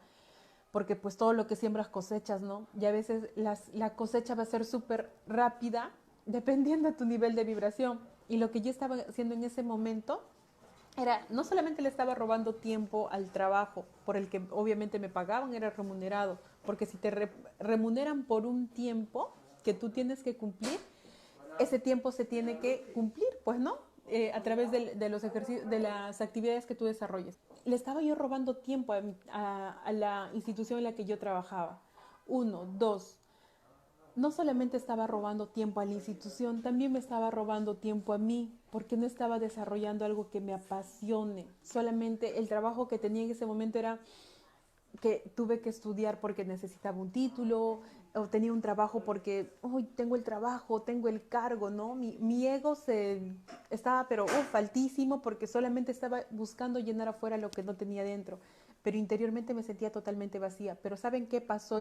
porque 0.71 0.95
pues 0.95 1.17
todo 1.17 1.33
lo 1.33 1.47
que 1.47 1.57
siembras 1.57 1.89
cosechas, 1.89 2.41
¿no? 2.41 2.69
Y 2.79 2.85
a 2.85 2.93
veces 2.93 3.31
la 3.35 3.97
cosecha 3.97 4.35
va 4.35 4.45
a 4.45 4.47
ser 4.47 4.65
súper 4.65 5.11
rápida, 5.27 5.91
dependiendo 6.27 6.89
de 6.89 6.95
tu 6.95 7.05
nivel 7.05 7.35
de 7.35 7.45
vibración. 7.45 8.01
Y 8.29 8.37
lo 8.37 8.51
que 8.51 8.61
yo 8.61 8.71
estaba 8.71 8.97
haciendo 8.97 9.35
en 9.35 9.45
ese 9.45 9.63
momento 9.63 10.23
era, 10.97 11.27
no 11.29 11.45
solamente 11.45 11.83
le 11.83 11.89
estaba 11.89 12.15
robando 12.15 12.55
tiempo 12.55 13.09
al 13.11 13.31
trabajo, 13.31 13.85
por 14.05 14.17
el 14.17 14.29
que 14.29 14.43
obviamente 14.51 14.99
me 14.99 15.09
pagaban, 15.09 15.55
era 15.55 15.71
remunerado, 15.71 16.39
porque 16.65 16.87
si 16.87 16.97
te 16.97 17.31
remuneran 17.59 18.25
por 18.25 18.47
un 18.47 18.69
tiempo 18.69 19.35
que 19.65 19.75
tú 19.75 19.91
tienes 19.91 20.23
que 20.23 20.37
cumplir, 20.37 20.79
ese 21.59 21.79
tiempo 21.79 22.13
se 22.13 22.25
tiene 22.25 22.59
que 22.59 22.93
cumplir, 22.95 23.29
pues 23.45 23.59
no, 23.59 23.79
eh, 24.07 24.33
a 24.33 24.43
través 24.43 24.71
de, 24.71 25.09
los 25.09 25.25
ejercicios, 25.25 25.69
de 25.69 25.79
las 25.79 26.21
actividades 26.21 26.67
que 26.67 26.75
tú 26.75 26.85
desarrolles. 26.85 27.41
Le 27.65 27.75
estaba 27.75 28.03
yo 28.03 28.15
robando 28.15 28.57
tiempo 28.57 28.93
a 28.93 29.93
la 29.93 30.31
institución 30.35 30.79
en 30.79 30.85
la 30.85 30.95
que 30.95 31.05
yo 31.05 31.19
trabajaba. 31.19 31.81
Uno, 32.27 32.67
dos, 32.79 33.19
no 34.17 34.31
solamente 34.31 34.77
estaba 34.77 35.07
robando 35.07 35.49
tiempo 35.49 35.81
a 35.81 35.85
la 35.85 35.93
institución, 35.93 36.63
también 36.63 36.93
me 36.93 36.99
estaba 36.99 37.31
robando 37.31 37.77
tiempo 37.77 38.13
a 38.13 38.19
mí, 38.19 38.53
porque 38.71 38.97
no 38.97 39.07
estaba 39.07 39.39
desarrollando 39.39 40.05
algo 40.05 40.31
que 40.31 40.41
me 40.41 40.55
apasione. 40.55 41.47
Solamente 41.63 42.39
el 42.39 42.49
trabajo 42.49 42.89
que 42.89 42.99
tenía 42.99 43.25
en 43.25 43.31
ese 43.31 43.47
momento 43.47 43.79
era 43.79 43.99
que 45.01 45.33
tuve 45.35 45.61
que 45.61 45.71
estudiar 45.71 46.21
porque 46.21 46.45
necesitaba 46.45 46.99
un 46.99 47.11
título, 47.11 47.81
o 48.15 48.29
tenía 48.29 48.53
un 48.53 48.61
trabajo 48.61 49.01
porque, 49.01 49.57
hoy 49.61 49.83
tengo 49.83 50.15
el 50.15 50.23
trabajo, 50.23 50.83
tengo 50.83 51.09
el 51.09 51.27
cargo, 51.27 51.69
¿no? 51.69 51.97
Mi, 51.97 52.47
ego 52.47 52.77
se 52.77 53.35
estaba, 53.71 54.07
pero, 54.09 54.25
uf, 54.25 54.55
altísimo 54.55 55.21
porque 55.21 55.49
solamente 55.49 55.91
estaba 55.91 56.21
buscando 56.31 56.79
llenar 56.79 57.09
afuera 57.09 57.37
lo 57.37 57.51
que 57.51 57.65
no 57.65 57.75
tenía 57.75 58.05
dentro, 58.05 58.39
pero 58.83 58.97
interiormente 58.97 59.53
me 59.53 59.65
sentía 59.65 59.91
totalmente 59.91 60.39
vacía. 60.39 60.79
Pero 60.81 60.97
¿saben 60.97 61.27
qué 61.27 61.41
pasó? 61.41 61.81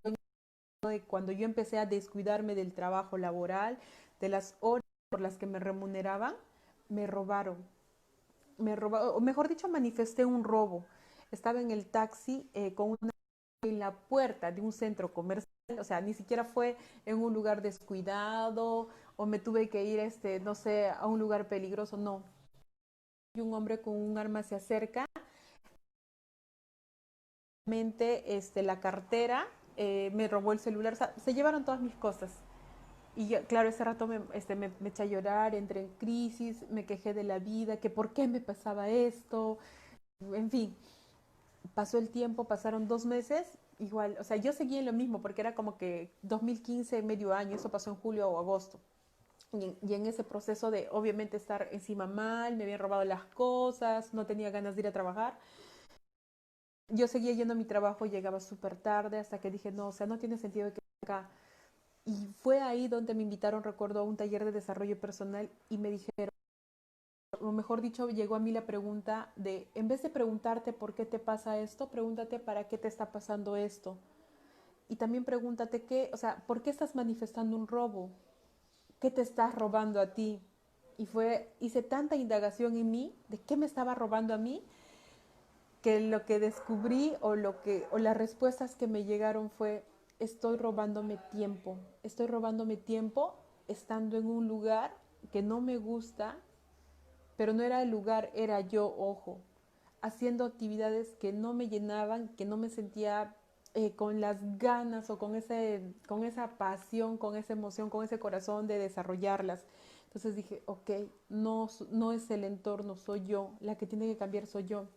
Cuando 1.08 1.32
yo 1.32 1.46
empecé 1.46 1.78
a 1.78 1.86
descuidarme 1.86 2.56
del 2.56 2.74
trabajo 2.74 3.18
laboral, 3.18 3.78
de 4.20 4.30
las 4.30 4.56
horas 4.60 4.84
por 5.10 5.22
las 5.22 5.38
que 5.38 5.46
me 5.46 5.60
remuneraban, 5.60 6.36
me 6.90 7.08
robaron. 7.08 7.58
Me 8.58 8.76
robaron, 8.76 9.16
o 9.16 9.20
mejor 9.20 9.48
dicho, 9.48 9.68
manifesté 9.68 10.26
un 10.26 10.44
robo. 10.44 10.86
Estaba 11.32 11.62
en 11.62 11.72
el 11.72 11.86
taxi 11.86 12.50
eh, 12.54 12.74
con 12.74 12.98
una 13.02 13.12
en 13.64 13.80
la 13.80 13.94
puerta 13.94 14.52
de 14.52 14.62
un 14.62 14.74
centro 14.74 15.14
comercial, 15.14 15.48
o 15.80 15.84
sea, 15.86 16.02
ni 16.02 16.14
siquiera 16.14 16.44
fue 16.44 16.76
en 17.06 17.18
un 17.24 17.34
lugar 17.34 17.62
descuidado 17.62 18.90
o 19.16 19.26
me 19.26 19.40
tuve 19.40 19.70
que 19.70 19.86
ir, 19.86 20.00
este, 20.00 20.42
no 20.42 20.54
sé, 20.54 20.90
a 20.90 21.08
un 21.08 21.18
lugar 21.20 21.48
peligroso, 21.48 21.96
no. 21.96 22.24
Y 23.36 23.40
un 23.40 23.54
hombre 23.54 23.82
con 23.82 23.96
un 23.96 24.18
arma 24.18 24.44
se 24.44 24.56
acerca, 24.56 25.06
este, 27.66 28.62
la 28.62 28.82
cartera 28.82 29.48
eh, 29.78 30.12
me 30.14 30.28
robó 30.28 30.54
el 30.54 30.60
celular, 30.60 30.96
se 30.96 31.34
llevaron 31.34 31.64
todas 31.66 31.82
mis 31.82 31.96
cosas. 31.96 32.32
Y 33.16 33.36
claro, 33.48 33.70
ese 33.70 33.84
rato 33.84 34.08
me, 34.08 34.22
este, 34.34 34.56
me, 34.56 34.72
eché 34.86 35.04
a 35.04 35.06
llorar, 35.06 35.54
entré 35.54 35.82
en 35.82 35.90
crisis, 36.00 36.64
me 36.72 36.86
quejé 36.86 37.14
de 37.14 37.24
la 37.24 37.40
vida, 37.40 37.78
que 37.78 37.90
por 37.90 38.14
qué 38.14 38.28
me 38.28 38.42
pasaba 38.42 38.90
esto, 38.90 39.60
en 40.20 40.50
fin. 40.50 40.76
Pasó 41.76 41.98
el 41.98 42.10
tiempo, 42.10 42.46
pasaron 42.46 42.88
dos 42.88 43.06
meses, 43.06 43.58
igual, 43.80 44.18
o 44.20 44.24
sea, 44.24 44.38
yo 44.38 44.52
seguí 44.52 44.78
en 44.78 44.86
lo 44.86 44.94
mismo, 44.94 45.22
porque 45.22 45.42
era 45.42 45.54
como 45.54 45.78
que 45.78 46.12
2015, 46.24 47.04
medio 47.04 47.34
año, 47.34 47.56
eso 47.56 47.70
pasó 47.70 47.92
en 47.92 47.98
julio 47.98 48.30
o 48.30 48.40
agosto. 48.40 48.80
Y, 49.54 49.78
y, 49.88 49.94
en 49.94 50.08
ese 50.08 50.24
proceso 50.24 50.72
de 50.72 50.88
obviamente 50.92 51.38
estar 51.38 51.70
encima 51.72 52.08
mal, 52.08 52.58
me 52.58 52.64
habían 52.64 52.80
robado 52.80 53.04
las 53.04 53.24
cosas, 53.26 54.12
no 54.14 54.26
tenía 54.26 54.50
ganas 54.50 54.76
de 54.76 54.82
ir 54.82 54.88
a 54.88 54.92
trabajar, 54.92 55.38
yo 56.94 57.08
seguía 57.08 57.34
yendo 57.34 57.54
a 57.54 57.58
mi 57.58 57.66
trabajo, 57.66 58.06
llegaba 58.06 58.40
súper 58.40 58.76
tarde 58.76 59.18
hasta 59.18 59.40
que 59.40 59.50
dije, 59.50 59.72
no, 59.72 59.88
o 59.88 59.92
sea, 59.92 60.08
no 60.08 60.20
tiene 60.20 60.38
sentido 60.38 60.72
que 60.72 60.80
acá. 61.02 61.30
Y 62.06 62.28
fue 62.42 62.62
ahí 62.62 62.88
donde 62.88 63.14
me 63.16 63.24
invitaron, 63.24 63.64
recuerdo, 63.64 64.00
a 64.00 64.04
un 64.04 64.18
taller 64.18 64.46
de 64.46 64.52
desarrollo 64.52 65.00
personal 65.00 65.50
y 65.70 65.78
me 65.78 65.90
dijeron, 65.90 66.34
o 67.40 67.52
mejor 67.52 67.82
dicho, 67.82 68.10
llegó 68.10 68.36
a 68.36 68.40
mí 68.40 68.52
la 68.52 68.66
pregunta 68.66 69.32
de, 69.36 69.68
en 69.74 69.88
vez 69.88 70.04
de 70.04 70.10
preguntarte 70.10 70.72
por 70.72 70.94
qué 70.94 71.06
te 71.06 71.20
pasa 71.20 71.58
esto, 71.60 71.90
pregúntate 71.90 72.40
para 72.40 72.68
qué 72.68 72.78
te 72.78 72.88
está 72.88 73.12
pasando 73.12 73.56
esto. 73.56 73.98
Y 74.88 74.98
también 74.98 75.24
pregúntate 75.24 75.84
qué, 75.84 76.12
o 76.14 76.18
sea, 76.18 76.44
¿por 76.46 76.62
qué 76.62 76.70
estás 76.70 76.94
manifestando 76.94 77.58
un 77.58 77.68
robo? 77.68 78.12
¿Qué 79.00 79.10
te 79.10 79.22
estás 79.22 79.56
robando 79.56 80.00
a 80.00 80.14
ti? 80.14 80.42
Y 80.98 81.08
fue, 81.08 81.52
hice 81.60 81.82
tanta 81.82 82.16
indagación 82.16 82.78
en 82.78 82.92
mí 82.92 83.16
de 83.30 83.40
qué 83.40 83.58
me 83.58 83.66
estaba 83.66 83.96
robando 83.96 84.34
a 84.34 84.38
mí, 84.38 84.64
que 85.84 86.00
lo 86.00 86.26
que 86.26 86.40
descubrí 86.40 87.14
o, 87.20 87.36
lo 87.36 87.62
que, 87.62 87.86
o 87.92 87.98
las 87.98 88.16
respuestas 88.16 88.76
que 88.76 88.88
me 88.88 89.04
llegaron 89.04 89.50
fue, 89.52 89.84
estoy 90.18 90.56
robándome 90.56 91.18
tiempo, 91.30 91.78
estoy 92.04 92.28
robándome 92.28 92.78
tiempo 92.78 93.36
estando 93.68 94.18
en 94.18 94.26
un 94.28 94.48
lugar 94.48 94.96
que 95.34 95.42
no 95.44 95.60
me 95.60 95.76
gusta, 95.78 96.38
pero 97.36 97.52
no 97.52 97.64
era 97.64 97.82
el 97.82 97.90
lugar, 97.90 98.32
era 98.34 98.62
yo, 98.62 98.96
ojo, 98.98 99.42
haciendo 100.02 100.46
actividades 100.46 101.16
que 101.16 101.34
no 101.34 101.54
me 101.54 101.68
llenaban, 101.68 102.30
que 102.30 102.46
no 102.46 102.56
me 102.56 102.70
sentía 102.70 103.36
eh, 103.74 103.94
con 103.94 104.22
las 104.22 104.58
ganas 104.58 105.10
o 105.10 105.20
con, 105.20 105.36
ese, 105.36 105.82
con 106.08 106.24
esa 106.24 106.58
pasión, 106.58 107.18
con 107.18 107.36
esa 107.36 107.54
emoción, 107.54 107.90
con 107.90 108.06
ese 108.06 108.20
corazón 108.20 108.68
de 108.68 108.78
desarrollarlas. 108.78 109.66
Entonces 110.06 110.34
dije, 110.38 110.64
ok, 110.66 110.92
no, 111.28 111.68
no 111.92 112.14
es 112.14 112.32
el 112.32 112.46
entorno, 112.46 112.96
soy 112.96 113.26
yo, 113.26 113.52
la 113.60 113.76
que 113.76 113.86
tiene 113.86 114.08
que 114.08 114.16
cambiar 114.16 114.46
soy 114.46 114.66
yo. 114.66 114.88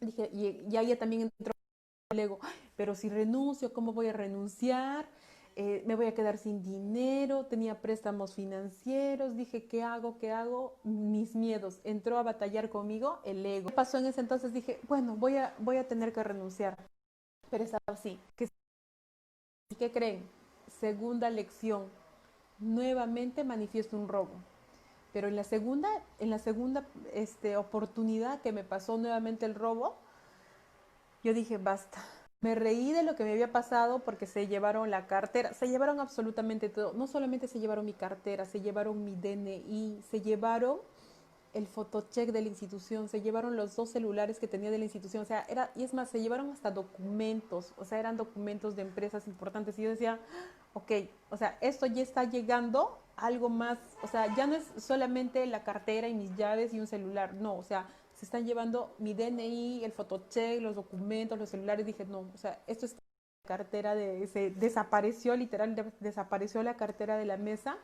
Dije, 0.00 0.28
y, 0.32 0.66
y 0.70 0.76
ahí 0.76 0.94
también 0.96 1.22
entró 1.22 1.52
el 2.10 2.20
ego, 2.20 2.38
pero 2.76 2.94
si 2.94 3.08
renuncio, 3.08 3.72
¿cómo 3.72 3.92
voy 3.92 4.08
a 4.08 4.12
renunciar? 4.12 5.08
eh, 5.56 5.82
me 5.86 5.94
voy 5.94 6.06
a 6.06 6.14
quedar 6.14 6.38
sin 6.38 6.62
dinero, 6.62 7.46
tenía 7.46 7.80
préstamos 7.80 8.34
financieros, 8.34 9.36
dije, 9.36 9.66
¿qué 9.66 9.82
hago? 9.82 10.18
¿Qué 10.18 10.32
hago? 10.32 10.76
Mis 10.84 11.34
miedos. 11.36 11.80
Entró 11.84 12.18
a 12.18 12.22
batallar 12.22 12.70
conmigo 12.70 13.20
el 13.24 13.44
ego. 13.46 13.68
¿Qué 13.68 13.74
pasó 13.74 13.98
en 13.98 14.06
ese 14.06 14.20
entonces? 14.20 14.52
Dije, 14.52 14.80
bueno, 14.88 15.16
voy 15.16 15.36
a, 15.36 15.54
voy 15.58 15.76
a 15.76 15.86
tener 15.88 16.12
que 16.12 16.24
renunciar. 16.24 16.76
Pero 17.50 17.64
es 17.64 17.72
así. 17.86 18.18
¿Qué, 18.36 18.48
¿Qué 19.78 19.92
creen? 19.92 20.28
Segunda 20.80 21.30
lección. 21.30 21.90
Nuevamente 22.58 23.44
manifiesto 23.44 23.96
un 23.96 24.08
robo. 24.08 24.32
Pero 25.14 25.28
en 25.28 25.36
la 25.36 25.44
segunda, 25.44 25.88
en 26.18 26.28
la 26.28 26.40
segunda 26.40 26.84
este, 27.12 27.56
oportunidad 27.56 28.40
que 28.40 28.50
me 28.50 28.64
pasó 28.64 28.98
nuevamente 28.98 29.46
el 29.46 29.54
robo, 29.54 29.94
yo 31.22 31.32
dije, 31.32 31.56
basta, 31.56 32.02
me 32.40 32.56
reí 32.56 32.90
de 32.90 33.04
lo 33.04 33.14
que 33.14 33.22
me 33.22 33.30
había 33.30 33.52
pasado 33.52 34.00
porque 34.00 34.26
se 34.26 34.48
llevaron 34.48 34.90
la 34.90 35.06
cartera, 35.06 35.54
se 35.54 35.68
llevaron 35.68 36.00
absolutamente 36.00 36.68
todo. 36.68 36.94
No 36.94 37.06
solamente 37.06 37.46
se 37.46 37.60
llevaron 37.60 37.86
mi 37.86 37.92
cartera, 37.92 38.44
se 38.44 38.60
llevaron 38.60 39.04
mi 39.04 39.14
DNI, 39.14 40.02
se 40.10 40.20
llevaron 40.20 40.80
el 41.52 41.68
fotocheck 41.68 42.32
de 42.32 42.42
la 42.42 42.48
institución, 42.48 43.08
se 43.08 43.22
llevaron 43.22 43.54
los 43.54 43.76
dos 43.76 43.90
celulares 43.90 44.40
que 44.40 44.48
tenía 44.48 44.72
de 44.72 44.78
la 44.78 44.84
institución, 44.84 45.22
o 45.22 45.26
sea, 45.26 45.46
era, 45.48 45.70
y 45.76 45.84
es 45.84 45.94
más, 45.94 46.10
se 46.10 46.20
llevaron 46.20 46.50
hasta 46.50 46.72
documentos, 46.72 47.72
o 47.76 47.84
sea, 47.84 48.00
eran 48.00 48.16
documentos 48.16 48.74
de 48.74 48.82
empresas 48.82 49.28
importantes. 49.28 49.78
Y 49.78 49.82
yo 49.82 49.90
decía, 49.90 50.18
ok, 50.72 50.90
o 51.30 51.36
sea, 51.36 51.56
esto 51.60 51.86
ya 51.86 52.02
está 52.02 52.24
llegando 52.24 52.98
algo 53.16 53.48
más, 53.48 53.78
o 54.02 54.06
sea, 54.06 54.34
ya 54.34 54.46
no 54.46 54.54
es 54.54 54.64
solamente 54.76 55.44
la 55.46 55.64
cartera 55.64 56.08
y 56.08 56.14
mis 56.14 56.36
llaves 56.36 56.74
y 56.74 56.80
un 56.80 56.86
celular, 56.86 57.34
no, 57.34 57.56
o 57.56 57.62
sea, 57.62 57.88
se 58.14 58.24
están 58.24 58.46
llevando 58.46 58.94
mi 58.98 59.12
DNI, 59.12 59.84
el 59.84 59.92
fotocheck, 59.92 60.60
los 60.60 60.76
documentos, 60.76 61.38
los 61.38 61.50
celulares. 61.50 61.84
Dije, 61.86 62.04
no, 62.04 62.20
o 62.32 62.36
sea, 62.36 62.62
esto 62.66 62.86
es 62.86 62.96
cartera 63.46 63.94
de, 63.94 64.26
se 64.28 64.50
desapareció, 64.50 65.36
literal, 65.36 65.92
desapareció 66.00 66.62
la 66.62 66.76
cartera 66.76 67.16
de 67.16 67.26
la 67.26 67.36
mesa. 67.36 67.76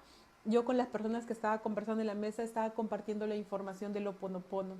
Yo 0.44 0.64
con 0.64 0.78
las 0.78 0.88
personas 0.88 1.26
que 1.26 1.32
estaba 1.32 1.60
conversando 1.60 2.00
en 2.00 2.06
la 2.06 2.14
mesa 2.14 2.42
estaba 2.42 2.70
compartiendo 2.70 3.26
la 3.26 3.36
información 3.36 3.92
de 3.92 4.00
lo 4.00 4.16
ponopono. 4.16 4.76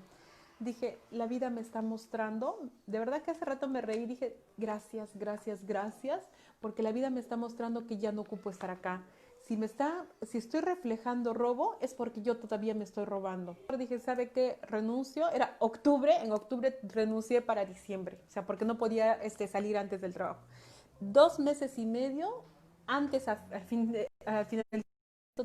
Dije, 0.58 0.98
la 1.10 1.26
vida 1.26 1.50
me 1.50 1.60
está 1.62 1.82
mostrando, 1.82 2.58
de 2.86 2.98
verdad 2.98 3.22
que 3.22 3.30
hace 3.30 3.44
rato 3.46 3.66
me 3.66 3.80
reí, 3.80 4.04
dije, 4.04 4.36
gracias, 4.58 5.16
gracias, 5.16 5.64
gracias, 5.64 6.28
porque 6.60 6.82
la 6.82 6.92
vida 6.92 7.08
me 7.08 7.20
está 7.20 7.36
mostrando 7.36 7.86
que 7.86 7.96
ya 7.96 8.12
no 8.12 8.22
ocupo 8.22 8.50
estar 8.50 8.70
acá, 8.70 9.02
si 9.50 9.56
me 9.56 9.66
está, 9.66 10.06
si 10.22 10.38
estoy 10.38 10.60
reflejando 10.60 11.34
robo, 11.34 11.76
es 11.80 11.92
porque 11.92 12.22
yo 12.22 12.36
todavía 12.36 12.72
me 12.72 12.84
estoy 12.84 13.04
robando. 13.04 13.56
Dije, 13.76 13.98
¿sabe 13.98 14.30
qué? 14.30 14.60
Renuncio. 14.62 15.28
Era 15.32 15.56
octubre, 15.58 16.14
en 16.22 16.30
octubre 16.30 16.78
renuncié 16.84 17.42
para 17.42 17.64
diciembre, 17.64 18.20
o 18.28 18.30
sea, 18.30 18.46
porque 18.46 18.64
no 18.64 18.78
podía 18.78 19.14
este, 19.14 19.48
salir 19.48 19.76
antes 19.76 20.00
del 20.00 20.14
trabajo. 20.14 20.38
Dos 21.00 21.40
meses 21.40 21.76
y 21.80 21.84
medio 21.84 22.44
antes, 22.86 23.26
al 23.26 23.40
fin 23.66 23.90
de, 23.90 24.08
al 24.24 24.46
final 24.46 24.64
del 24.70 24.84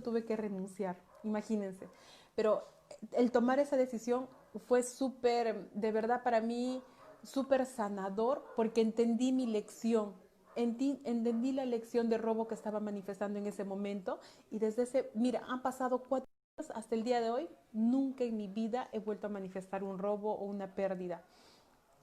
tuve 0.04 0.24
que 0.24 0.36
renunciar, 0.36 0.98
imagínense. 1.24 1.90
Pero 2.36 2.64
el 3.12 3.32
tomar 3.32 3.58
esa 3.58 3.76
decisión 3.76 4.28
fue 4.68 4.84
súper, 4.84 5.68
de 5.72 5.92
verdad 5.92 6.22
para 6.22 6.42
mí, 6.42 6.84
súper 7.24 7.66
sanador, 7.66 8.46
porque 8.56 8.82
entendí 8.82 9.32
mi 9.32 9.48
lección 9.48 10.14
entendí 10.56 11.52
la 11.52 11.66
lección 11.66 12.10
de 12.10 12.18
robo 12.18 12.48
que 12.48 12.56
estaba 12.56 12.80
manifestando 12.80 13.40
en 13.40 13.48
ese 13.48 13.64
momento 13.64 14.20
y 14.52 14.60
desde 14.60 14.84
ese, 14.84 15.12
mira, 15.14 15.44
han 15.48 15.62
pasado 15.62 16.04
cuatro 16.08 16.30
años 16.58 16.72
hasta 16.76 16.96
el 16.96 17.04
día 17.04 17.22
de 17.22 17.30
hoy, 17.30 17.50
nunca 17.74 18.24
en 18.24 18.38
mi 18.38 18.48
vida 18.48 18.90
he 18.92 19.00
vuelto 19.00 19.28
a 19.28 19.30
manifestar 19.30 19.84
un 19.84 19.98
robo 19.98 20.34
o 20.34 20.46
una 20.46 20.74
pérdida, 20.76 21.24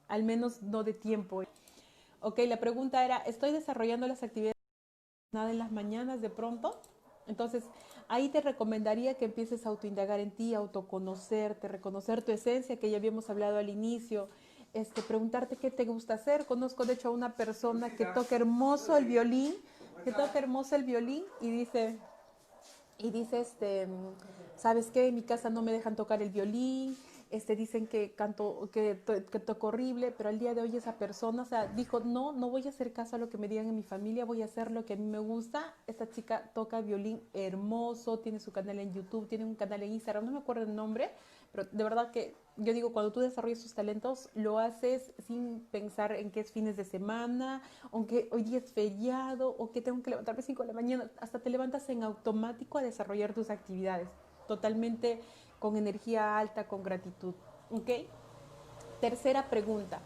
al 0.07 0.23
menos 0.23 0.61
no 0.61 0.83
de 0.83 0.93
tiempo. 0.93 1.43
Ok, 2.21 2.39
la 2.47 2.59
pregunta 2.59 3.03
era, 3.03 3.17
¿estoy 3.17 3.51
desarrollando 3.51 4.07
las 4.07 4.23
actividades 4.23 4.53
nada 5.33 5.51
en 5.51 5.59
las 5.59 5.71
mañanas 5.71 6.21
de 6.21 6.29
pronto? 6.29 6.79
Entonces, 7.27 7.63
ahí 8.07 8.29
te 8.29 8.41
recomendaría 8.41 9.15
que 9.15 9.25
empieces 9.25 9.65
a 9.65 9.69
autoindagar 9.69 10.19
en 10.19 10.31
ti, 10.31 10.53
autoconocerte, 10.53 11.67
reconocer 11.67 12.21
tu 12.23 12.31
esencia, 12.31 12.79
que 12.79 12.89
ya 12.89 12.97
habíamos 12.97 13.29
hablado 13.29 13.57
al 13.57 13.69
inicio, 13.69 14.29
este, 14.73 15.01
preguntarte 15.01 15.55
qué 15.55 15.71
te 15.71 15.85
gusta 15.85 16.15
hacer. 16.15 16.45
Conozco 16.45 16.85
de 16.85 16.93
hecho 16.93 17.09
a 17.09 17.11
una 17.11 17.35
persona 17.35 17.95
que 17.95 18.05
toca 18.05 18.35
hermoso 18.35 18.97
el 18.97 19.05
violín, 19.05 19.53
que 20.03 20.11
toca 20.11 20.37
hermoso 20.39 20.75
el 20.75 20.83
violín 20.83 21.23
y 21.41 21.49
dice, 21.49 21.97
y 22.97 23.11
dice, 23.11 23.41
este, 23.41 23.87
¿sabes 24.55 24.87
qué? 24.87 25.07
En 25.07 25.15
mi 25.15 25.23
casa 25.23 25.49
no 25.49 25.61
me 25.61 25.71
dejan 25.71 25.95
tocar 25.95 26.21
el 26.21 26.29
violín, 26.29 26.97
este, 27.33 27.55
dicen 27.55 27.87
que 27.87 28.13
canto, 28.13 28.69
que, 28.71 29.01
que 29.31 29.39
toco 29.39 29.67
horrible, 29.67 30.11
pero 30.11 30.29
al 30.29 30.37
día 30.37 30.53
de 30.53 30.61
hoy 30.61 30.77
esa 30.77 30.97
persona, 30.97 31.41
o 31.41 31.45
sea, 31.45 31.65
dijo, 31.65 31.99
no, 31.99 32.31
no 32.31 32.49
voy 32.49 32.65
a 32.67 32.69
hacer 32.69 32.93
caso 32.93 33.15
a 33.15 33.19
lo 33.19 33.29
que 33.29 33.39
me 33.39 33.47
digan 33.47 33.67
en 33.67 33.75
mi 33.75 33.81
familia, 33.81 34.23
voy 34.23 34.43
a 34.43 34.45
hacer 34.45 34.69
lo 34.69 34.85
que 34.85 34.93
a 34.93 34.95
mí 34.95 35.05
me 35.05 35.17
gusta. 35.17 35.73
Esta 35.87 36.07
chica 36.07 36.51
toca 36.53 36.81
violín 36.81 37.23
hermoso, 37.33 38.19
tiene 38.19 38.39
su 38.39 38.51
canal 38.51 38.77
en 38.77 38.93
YouTube, 38.93 39.27
tiene 39.27 39.45
un 39.45 39.55
canal 39.55 39.81
en 39.81 39.93
Instagram, 39.93 40.25
no 40.25 40.31
me 40.31 40.37
acuerdo 40.37 40.61
el 40.61 40.75
nombre, 40.75 41.09
pero 41.53 41.69
de 41.71 41.83
verdad 41.83 42.11
que 42.11 42.35
yo 42.57 42.73
digo, 42.73 42.93
cuando 42.93 43.11
tú 43.11 43.19
desarrollas 43.19 43.61
tus 43.61 43.73
talentos, 43.73 44.29
lo 44.33 44.59
haces 44.59 45.13
sin 45.25 45.61
pensar 45.71 46.11
en 46.11 46.31
que 46.31 46.39
es 46.39 46.51
fines 46.51 46.75
de 46.75 46.83
semana, 46.83 47.61
aunque 47.91 48.27
hoy 48.31 48.43
día 48.43 48.57
es 48.57 48.73
feriado, 48.73 49.55
o 49.57 49.71
que 49.71 49.81
tengo 49.81 50.01
que 50.03 50.09
levantarme 50.09 50.41
5 50.41 50.63
de 50.63 50.67
la 50.67 50.73
mañana, 50.73 51.11
hasta 51.19 51.39
te 51.39 51.49
levantas 51.49 51.87
en 51.89 52.03
automático 52.03 52.77
a 52.77 52.81
desarrollar 52.81 53.33
tus 53.33 53.49
actividades, 53.49 54.07
totalmente 54.47 55.21
con 55.59 55.77
energía 55.77 56.37
alta, 56.37 56.67
con 56.67 56.83
gratitud. 56.83 57.33
¿Ok? 57.71 57.89
Tercera 58.99 59.49
pregunta. 59.49 60.01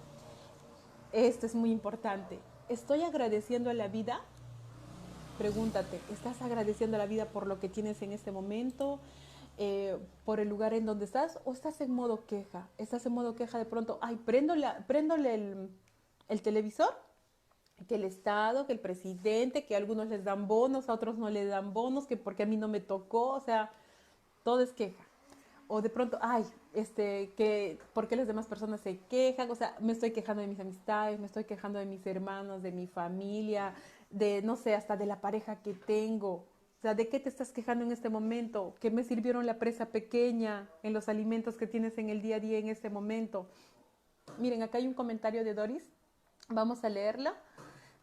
Esto 1.13 1.45
es 1.45 1.55
muy 1.55 1.71
importante. 1.71 2.39
¿Estoy 2.69 3.03
agradeciendo 3.03 3.69
a 3.69 3.73
la 3.73 3.87
vida? 3.87 4.21
Pregúntate, 5.37 5.99
¿estás 6.11 6.41
agradeciendo 6.41 6.97
a 6.97 6.99
la 6.99 7.05
vida 7.05 7.25
por 7.25 7.47
lo 7.47 7.59
que 7.59 7.69
tienes 7.69 8.01
en 8.01 8.11
este 8.11 8.31
momento? 8.31 8.99
Eh, 9.59 9.97
por 10.23 10.39
el 10.39 10.49
lugar 10.49 10.75
en 10.75 10.85
donde 10.85 11.05
estás 11.05 11.39
o 11.43 11.51
estás 11.51 11.81
en 11.81 11.91
modo 11.91 12.25
queja. 12.25 12.69
Estás 12.77 13.05
en 13.05 13.13
modo 13.13 13.35
queja 13.35 13.57
de 13.57 13.65
pronto, 13.65 13.97
ay, 14.01 14.15
prendo 14.17 14.53
préndole 14.85 15.33
el, 15.33 15.69
el 16.27 16.41
televisor, 16.41 16.93
que 17.87 17.95
el 17.95 18.03
Estado, 18.03 18.65
que 18.65 18.73
el 18.73 18.79
presidente, 18.79 19.65
que 19.65 19.75
algunos 19.75 20.07
les 20.07 20.23
dan 20.23 20.47
bonos, 20.47 20.89
a 20.89 20.93
otros 20.93 21.17
no 21.17 21.29
les 21.29 21.49
dan 21.49 21.73
bonos, 21.73 22.07
que 22.07 22.17
porque 22.17 22.43
a 22.43 22.45
mí 22.45 22.57
no 22.57 22.67
me 22.67 22.79
tocó, 22.79 23.29
o 23.29 23.39
sea, 23.39 23.71
todo 24.43 24.61
es 24.61 24.73
queja. 24.73 25.03
O 25.67 25.81
de 25.81 25.89
pronto, 25.89 26.17
ay, 26.21 26.45
este, 26.73 27.33
que, 27.35 27.77
¿por 27.93 28.07
qué 28.07 28.15
las 28.15 28.27
demás 28.27 28.47
personas 28.47 28.79
se 28.81 28.99
quejan? 28.99 29.51
O 29.51 29.55
sea, 29.55 29.75
me 29.79 29.91
estoy 29.91 30.11
quejando 30.11 30.41
de 30.41 30.47
mis 30.47 30.59
amistades, 30.59 31.19
me 31.19 31.25
estoy 31.25 31.43
quejando 31.43 31.79
de 31.79 31.85
mis 31.85 32.05
hermanos, 32.07 32.63
de 32.63 32.71
mi 32.71 32.87
familia, 32.87 33.75
de, 34.09 34.41
no 34.43 34.55
sé, 34.55 34.75
hasta 34.75 34.95
de 34.95 35.05
la 35.05 35.19
pareja 35.19 35.61
que 35.61 35.73
tengo. 35.73 36.45
O 36.77 36.81
sea, 36.81 36.93
¿de 36.93 37.09
qué 37.09 37.19
te 37.19 37.27
estás 37.27 37.51
quejando 37.51 37.83
en 37.83 37.91
este 37.91 38.09
momento? 38.09 38.75
¿Qué 38.79 38.91
me 38.91 39.03
sirvieron 39.03 39.47
la 39.47 39.57
presa 39.57 39.87
pequeña 39.87 40.69
en 40.83 40.93
los 40.93 41.09
alimentos 41.09 41.57
que 41.57 41.65
tienes 41.65 41.97
en 41.97 42.09
el 42.09 42.21
día 42.21 42.35
a 42.35 42.39
día 42.39 42.59
en 42.59 42.69
este 42.69 42.91
momento? 42.91 43.49
Miren, 44.37 44.61
acá 44.61 44.77
hay 44.77 44.87
un 44.87 44.93
comentario 44.93 45.43
de 45.43 45.55
Doris. 45.55 45.91
Vamos 46.49 46.83
a 46.83 46.89
leerla. 46.89 47.33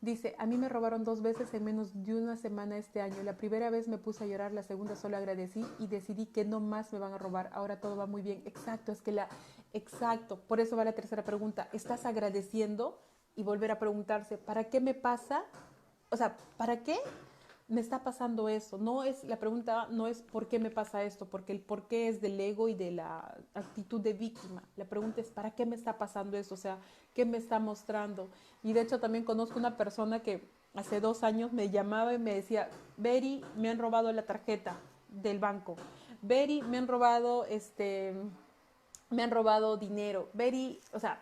Dice, 0.00 0.34
a 0.38 0.44
mí 0.44 0.58
me 0.58 0.68
robaron 0.68 1.04
dos 1.04 1.22
veces 1.22 1.54
en 1.54 1.64
menos 1.64 2.04
de 2.04 2.14
una 2.14 2.36
semana 2.36 2.76
este 2.76 3.00
año. 3.00 3.22
La 3.22 3.36
primera 3.36 3.70
vez 3.70 3.86
me 3.86 3.96
puse 3.96 4.24
a 4.24 4.26
llorar, 4.26 4.52
la 4.52 4.64
segunda 4.64 4.96
solo 4.96 5.16
agradecí 5.16 5.64
y 5.78 5.86
decidí 5.86 6.26
que 6.26 6.44
no 6.44 6.58
más 6.58 6.92
me 6.92 6.98
van 6.98 7.12
a 7.12 7.18
robar. 7.18 7.50
Ahora 7.52 7.80
todo 7.80 7.96
va 7.96 8.06
muy 8.06 8.22
bien. 8.22 8.42
Exacto, 8.44 8.90
es 8.90 9.00
que 9.00 9.12
la... 9.12 9.28
Exacto, 9.72 10.40
por 10.48 10.58
eso 10.60 10.76
va 10.76 10.84
la 10.84 10.92
tercera 10.92 11.24
pregunta. 11.24 11.68
¿Estás 11.72 12.04
agradeciendo? 12.04 13.00
Y 13.36 13.44
volver 13.44 13.70
a 13.70 13.78
preguntarse, 13.78 14.36
¿para 14.36 14.64
qué 14.64 14.80
me 14.80 14.94
pasa? 14.94 15.44
O 16.10 16.16
sea, 16.16 16.36
¿para 16.56 16.82
qué 16.82 16.98
me 17.68 17.80
está 17.80 18.04
pasando 18.04 18.48
eso. 18.48 18.78
No 18.78 19.04
es, 19.04 19.24
la 19.24 19.38
pregunta 19.38 19.86
no 19.90 20.06
es 20.06 20.22
por 20.22 20.48
qué 20.48 20.58
me 20.58 20.70
pasa 20.70 21.02
esto, 21.02 21.26
porque 21.26 21.52
el 21.52 21.60
por 21.60 21.88
qué 21.88 22.08
es 22.08 22.20
del 22.20 22.38
ego 22.38 22.68
y 22.68 22.74
de 22.74 22.90
la 22.90 23.36
actitud 23.54 24.00
de 24.00 24.12
víctima. 24.12 24.62
La 24.76 24.84
pregunta 24.84 25.20
es 25.20 25.30
para 25.30 25.52
qué 25.52 25.64
me 25.64 25.76
está 25.76 25.96
pasando 25.96 26.36
eso, 26.36 26.54
o 26.54 26.58
sea, 26.58 26.78
qué 27.14 27.24
me 27.24 27.38
está 27.38 27.58
mostrando. 27.58 28.28
Y 28.62 28.72
de 28.72 28.82
hecho 28.82 29.00
también 29.00 29.24
conozco 29.24 29.58
una 29.58 29.76
persona 29.76 30.20
que 30.20 30.46
hace 30.74 31.00
dos 31.00 31.22
años 31.22 31.52
me 31.52 31.70
llamaba 31.70 32.12
y 32.12 32.18
me 32.18 32.34
decía, 32.34 32.68
Beri, 32.96 33.42
me 33.56 33.70
han 33.70 33.78
robado 33.78 34.12
la 34.12 34.26
tarjeta 34.26 34.76
del 35.08 35.38
banco. 35.38 35.76
Beri, 36.20 36.62
me 36.62 36.78
han 36.78 36.88
robado, 36.88 37.44
este, 37.46 38.14
me 39.10 39.22
han 39.22 39.30
robado 39.30 39.76
dinero. 39.76 40.28
Beri, 40.34 40.80
o 40.92 40.98
sea, 40.98 41.20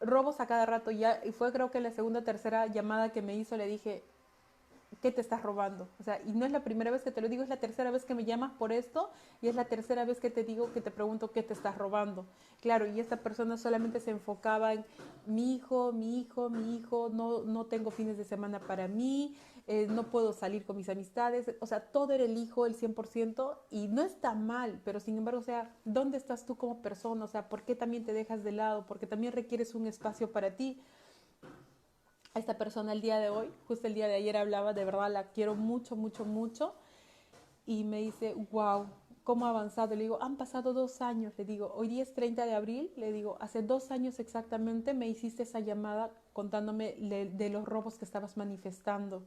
robos 0.00 0.40
a 0.40 0.46
cada 0.46 0.66
rato. 0.66 0.90
Ya, 0.90 1.20
y 1.24 1.32
fue 1.32 1.52
creo 1.52 1.70
que 1.70 1.80
la 1.80 1.92
segunda 1.92 2.20
o 2.20 2.24
tercera 2.24 2.66
llamada 2.66 3.12
que 3.12 3.22
me 3.22 3.36
hizo, 3.36 3.56
le 3.56 3.66
dije, 3.66 4.02
¿qué 5.06 5.12
te 5.12 5.20
estás 5.20 5.40
robando? 5.44 5.88
O 6.00 6.02
sea, 6.02 6.20
y 6.26 6.32
no 6.32 6.44
es 6.44 6.50
la 6.50 6.64
primera 6.64 6.90
vez 6.90 7.04
que 7.04 7.12
te 7.12 7.20
lo 7.20 7.28
digo, 7.28 7.44
es 7.44 7.48
la 7.48 7.58
tercera 7.58 7.92
vez 7.92 8.04
que 8.04 8.16
me 8.16 8.24
llamas 8.24 8.50
por 8.58 8.72
esto 8.72 9.08
y 9.40 9.46
es 9.46 9.54
la 9.54 9.66
tercera 9.66 10.04
vez 10.04 10.18
que 10.18 10.30
te 10.30 10.42
digo 10.42 10.72
que 10.72 10.80
te 10.80 10.90
pregunto 10.90 11.30
qué 11.30 11.44
te 11.44 11.52
estás 11.52 11.78
robando. 11.78 12.26
Claro, 12.60 12.88
y 12.88 12.98
esta 12.98 13.18
persona 13.18 13.56
solamente 13.56 14.00
se 14.00 14.10
enfocaba 14.10 14.72
en 14.72 14.84
mi 15.24 15.54
hijo, 15.54 15.92
mi 15.92 16.18
hijo, 16.18 16.50
mi 16.50 16.76
hijo, 16.76 17.08
no, 17.12 17.44
no 17.44 17.66
tengo 17.66 17.92
fines 17.92 18.18
de 18.18 18.24
semana 18.24 18.58
para 18.58 18.88
mí, 18.88 19.36
eh, 19.68 19.86
no 19.88 20.10
puedo 20.10 20.32
salir 20.32 20.66
con 20.66 20.76
mis 20.76 20.88
amistades, 20.88 21.52
o 21.60 21.66
sea, 21.66 21.92
todo 21.92 22.12
era 22.12 22.24
el 22.24 22.36
hijo, 22.36 22.66
el 22.66 22.74
100%, 22.74 23.58
y 23.70 23.86
no 23.86 24.02
está 24.02 24.34
mal, 24.34 24.80
pero 24.84 24.98
sin 24.98 25.16
embargo, 25.18 25.38
o 25.38 25.44
sea, 25.44 25.72
¿dónde 25.84 26.16
estás 26.16 26.46
tú 26.46 26.56
como 26.56 26.82
persona? 26.82 27.24
O 27.24 27.28
sea, 27.28 27.48
¿por 27.48 27.62
qué 27.62 27.76
también 27.76 28.04
te 28.04 28.12
dejas 28.12 28.42
de 28.42 28.50
lado? 28.50 28.86
Porque 28.88 29.06
también 29.06 29.32
requieres 29.32 29.76
un 29.76 29.86
espacio 29.86 30.32
para 30.32 30.56
ti 30.56 30.80
esta 32.38 32.58
persona 32.58 32.92
el 32.92 33.00
día 33.00 33.18
de 33.18 33.30
hoy, 33.30 33.52
justo 33.66 33.86
el 33.86 33.94
día 33.94 34.08
de 34.08 34.14
ayer 34.14 34.36
hablaba, 34.36 34.72
de 34.72 34.84
verdad 34.84 35.10
la 35.10 35.30
quiero 35.30 35.54
mucho, 35.54 35.96
mucho, 35.96 36.24
mucho. 36.24 36.74
Y 37.66 37.84
me 37.84 38.00
dice, 38.00 38.34
wow, 38.52 38.86
¿cómo 39.24 39.46
ha 39.46 39.50
avanzado? 39.50 39.94
Le 39.96 40.02
digo, 40.02 40.22
han 40.22 40.36
pasado 40.36 40.72
dos 40.72 41.00
años. 41.00 41.32
Le 41.36 41.44
digo, 41.44 41.72
hoy 41.74 41.88
día 41.88 42.02
es 42.02 42.14
30 42.14 42.46
de 42.46 42.54
abril. 42.54 42.92
Le 42.96 43.12
digo, 43.12 43.36
hace 43.40 43.62
dos 43.62 43.90
años 43.90 44.20
exactamente 44.20 44.94
me 44.94 45.08
hiciste 45.08 45.42
esa 45.42 45.60
llamada 45.60 46.10
contándome 46.32 46.94
de, 46.98 47.50
los 47.50 47.64
robos 47.64 47.98
que 47.98 48.04
estabas 48.04 48.36
manifestando. 48.36 49.24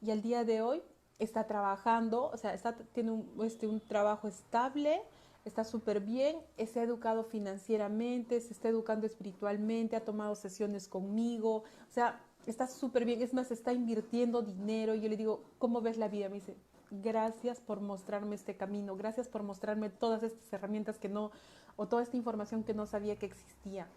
Y 0.00 0.10
al 0.12 0.22
día 0.22 0.44
de 0.44 0.62
hoy 0.62 0.82
está 1.18 1.46
trabajando, 1.46 2.30
o 2.32 2.36
sea, 2.36 2.54
está, 2.54 2.74
tiene 2.74 3.10
un, 3.10 3.30
este, 3.44 3.66
un 3.66 3.80
trabajo 3.80 4.28
estable, 4.28 5.02
está 5.44 5.64
súper 5.64 6.00
bien, 6.00 6.36
se 6.56 6.82
educado 6.82 7.24
financieramente, 7.24 8.40
se 8.40 8.52
está 8.52 8.68
educando 8.68 9.06
espiritualmente, 9.06 9.96
ha 9.96 10.04
tomado 10.04 10.34
sesiones 10.34 10.88
conmigo, 10.88 11.56
o 11.56 11.92
sea, 11.92 12.20
está 12.50 12.66
súper 12.66 13.04
bien, 13.04 13.22
es 13.22 13.34
más, 13.34 13.50
está 13.50 13.72
invirtiendo 13.72 14.42
dinero. 14.42 14.94
Y 14.94 15.00
yo 15.00 15.08
le 15.08 15.16
digo, 15.16 15.44
¿cómo 15.58 15.80
ves 15.80 15.96
la 15.96 16.08
vida? 16.08 16.28
Me 16.28 16.36
dice, 16.36 16.56
gracias 16.90 17.60
por 17.60 17.80
mostrarme 17.80 18.34
este 18.34 18.56
camino, 18.56 18.96
gracias 18.96 19.28
por 19.28 19.42
mostrarme 19.42 19.90
todas 19.90 20.22
estas 20.22 20.52
herramientas 20.52 20.98
que 20.98 21.08
no, 21.08 21.30
o 21.76 21.88
toda 21.88 22.02
esta 22.02 22.16
información 22.16 22.64
que 22.64 22.74
no 22.74 22.86
sabía 22.86 23.18
que 23.18 23.26
existía. 23.26 23.88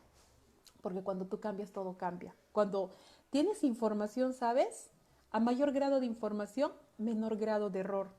Porque 0.82 1.02
cuando 1.02 1.26
tú 1.26 1.40
cambias, 1.40 1.72
todo 1.72 1.98
cambia. 1.98 2.36
Cuando 2.52 2.92
tienes 3.30 3.64
información, 3.64 4.34
¿sabes? 4.34 4.92
A 5.32 5.40
mayor 5.40 5.72
grado 5.72 6.00
de 6.00 6.06
información, 6.06 6.72
menor 6.98 7.38
grado 7.38 7.70
de 7.70 7.80
error. 7.80 8.10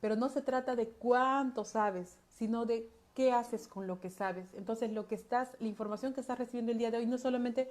Pero 0.00 0.16
no 0.16 0.28
se 0.28 0.42
trata 0.42 0.76
de 0.76 0.88
cuánto 0.88 1.64
sabes, 1.64 2.18
sino 2.28 2.64
de 2.64 2.90
qué 3.14 3.32
haces 3.32 3.66
con 3.66 3.86
lo 3.86 4.00
que 4.00 4.10
sabes. 4.10 4.52
Entonces, 4.54 4.92
lo 4.92 5.08
que 5.08 5.14
estás, 5.14 5.50
la 5.58 5.68
información 5.68 6.12
que 6.12 6.20
estás 6.20 6.38
recibiendo 6.38 6.72
el 6.72 6.78
día 6.78 6.90
de 6.90 6.98
hoy, 6.98 7.06
no 7.06 7.18
solamente 7.18 7.70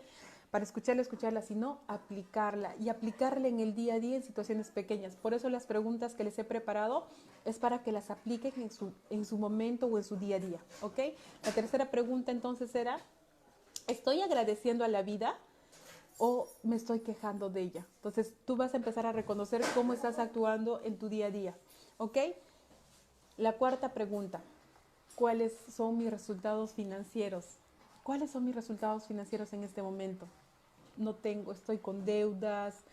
para 0.51 0.63
escucharla, 0.63 1.01
escucharla, 1.01 1.41
sino 1.41 1.79
aplicarla 1.87 2.75
y 2.79 2.89
aplicarla 2.89 3.47
en 3.47 3.59
el 3.59 3.75
día 3.75 3.95
a 3.95 3.99
día 3.99 4.15
en 4.15 4.23
situaciones 4.23 4.69
pequeñas. 4.69 5.15
Por 5.15 5.33
eso 5.33 5.49
las 5.49 5.65
preguntas 5.65 6.13
que 6.13 6.23
les 6.23 6.37
he 6.39 6.43
preparado 6.43 7.07
es 7.45 7.59
para 7.59 7.83
que 7.83 7.91
las 7.91 8.09
apliquen 8.09 8.53
en 8.57 8.71
su, 8.71 8.91
en 9.09 9.25
su 9.25 9.37
momento 9.37 9.87
o 9.87 9.97
en 9.97 10.03
su 10.03 10.15
día 10.15 10.37
a 10.37 10.39
día, 10.39 10.59
¿ok? 10.81 10.99
La 11.43 11.51
tercera 11.51 11.91
pregunta 11.91 12.31
entonces 12.31 12.73
era, 12.75 12.99
¿estoy 13.87 14.21
agradeciendo 14.21 14.83
a 14.83 14.87
la 14.87 15.01
vida? 15.01 15.37
o 16.17 16.47
me 16.63 16.75
estoy 16.75 16.99
quejando 16.99 17.49
de 17.49 17.61
ella. 17.61 17.85
Entonces 17.97 18.33
tú 18.45 18.55
vas 18.55 18.73
a 18.73 18.77
empezar 18.77 19.05
a 19.05 19.11
reconocer 19.11 19.61
cómo 19.73 19.93
estás 19.93 20.19
actuando 20.19 20.81
en 20.83 20.97
tu 20.97 21.09
día 21.09 21.27
a 21.27 21.31
día. 21.31 21.55
¿Ok? 21.97 22.17
La 23.37 23.53
cuarta 23.53 23.93
pregunta, 23.93 24.41
¿cuáles 25.15 25.53
son 25.69 25.97
mis 25.97 26.09
resultados 26.09 26.71
financieros? 26.73 27.57
¿Cuáles 28.05 28.29
son 28.29 28.45
mis 28.45 28.53
resultados 28.53 29.07
financieros 29.07 29.51
en 29.53 29.63
este 29.63 29.81
momento? 29.81 30.27
No 30.95 31.15
tengo, 31.15 31.51
estoy 31.51 31.79
con 31.79 32.05
deudas, 32.05 32.83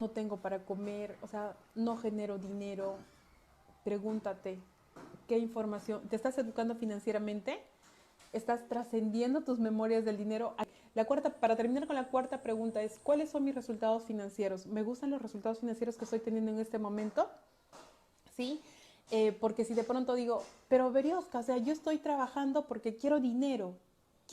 no 0.00 0.10
tengo 0.10 0.38
para 0.38 0.64
comer, 0.64 1.16
o 1.22 1.28
sea, 1.28 1.56
no 1.76 1.96
genero 1.96 2.36
dinero. 2.36 2.96
Pregúntate, 3.84 4.58
¿qué 5.28 5.38
información? 5.38 6.08
¿Te 6.08 6.16
estás 6.16 6.36
educando 6.36 6.74
financieramente? 6.74 7.62
¿Estás 8.32 8.66
trascendiendo 8.66 9.42
tus 9.42 9.60
memorias 9.60 10.04
del 10.04 10.16
dinero? 10.16 10.56
La 10.96 11.04
cuarta, 11.04 11.30
para 11.30 11.54
terminar 11.54 11.86
con 11.86 11.94
la 11.94 12.08
cuarta 12.08 12.42
pregunta 12.42 12.82
es, 12.82 12.98
¿cuáles 13.04 13.30
son 13.30 13.44
mis 13.44 13.54
resultados 13.54 14.02
financieros? 14.02 14.66
¿Me 14.66 14.82
gustan 14.82 15.10
los 15.10 15.22
resultados 15.22 15.60
financieros 15.60 15.96
que 15.96 16.06
estoy 16.06 16.18
teniendo 16.18 16.50
en 16.50 16.58
este 16.58 16.80
momento? 16.80 17.30
¿Sí? 18.36 18.60
Eh, 19.12 19.30
porque 19.30 19.64
si 19.64 19.74
de 19.74 19.84
pronto 19.84 20.16
digo, 20.16 20.42
pero 20.66 20.90
Veriosca, 20.90 21.38
o 21.38 21.42
sea, 21.44 21.58
yo 21.58 21.72
estoy 21.72 21.98
trabajando 21.98 22.66
porque 22.66 22.96
quiero 22.96 23.20
dinero, 23.20 23.76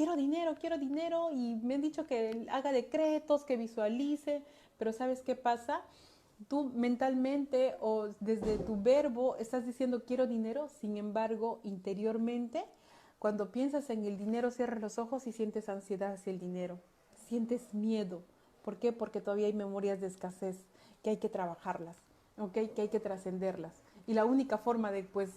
quiero 0.01 0.15
dinero, 0.15 0.55
quiero 0.59 0.79
dinero 0.79 1.29
y 1.31 1.57
me 1.57 1.75
han 1.75 1.81
dicho 1.81 2.07
que 2.07 2.47
haga 2.49 2.71
decretos, 2.71 3.43
que 3.43 3.55
visualice, 3.55 4.41
pero 4.79 4.93
¿sabes 4.93 5.21
qué 5.21 5.35
pasa? 5.35 5.81
Tú 6.47 6.71
mentalmente 6.73 7.75
o 7.81 8.07
desde 8.19 8.57
tu 8.57 8.81
verbo 8.81 9.35
estás 9.35 9.63
diciendo 9.63 10.03
quiero 10.03 10.25
dinero, 10.25 10.69
sin 10.69 10.97
embargo, 10.97 11.59
interiormente, 11.63 12.65
cuando 13.19 13.51
piensas 13.51 13.91
en 13.91 14.03
el 14.03 14.17
dinero, 14.17 14.49
cierras 14.49 14.81
los 14.81 14.97
ojos 14.97 15.27
y 15.27 15.33
sientes 15.33 15.69
ansiedad 15.69 16.13
hacia 16.13 16.33
el 16.33 16.39
dinero, 16.39 16.79
sientes 17.27 17.75
miedo. 17.75 18.23
¿Por 18.63 18.77
qué? 18.77 18.93
Porque 18.93 19.21
todavía 19.21 19.45
hay 19.45 19.53
memorias 19.53 20.01
de 20.01 20.07
escasez 20.07 20.57
que 21.03 21.11
hay 21.11 21.17
que 21.17 21.29
trabajarlas, 21.29 21.97
¿ok? 22.39 22.73
Que 22.73 22.81
hay 22.81 22.89
que 22.89 22.99
trascenderlas. 22.99 23.73
Y 24.07 24.15
la 24.15 24.25
única 24.25 24.57
forma 24.57 24.91
de, 24.91 25.03
pues, 25.03 25.29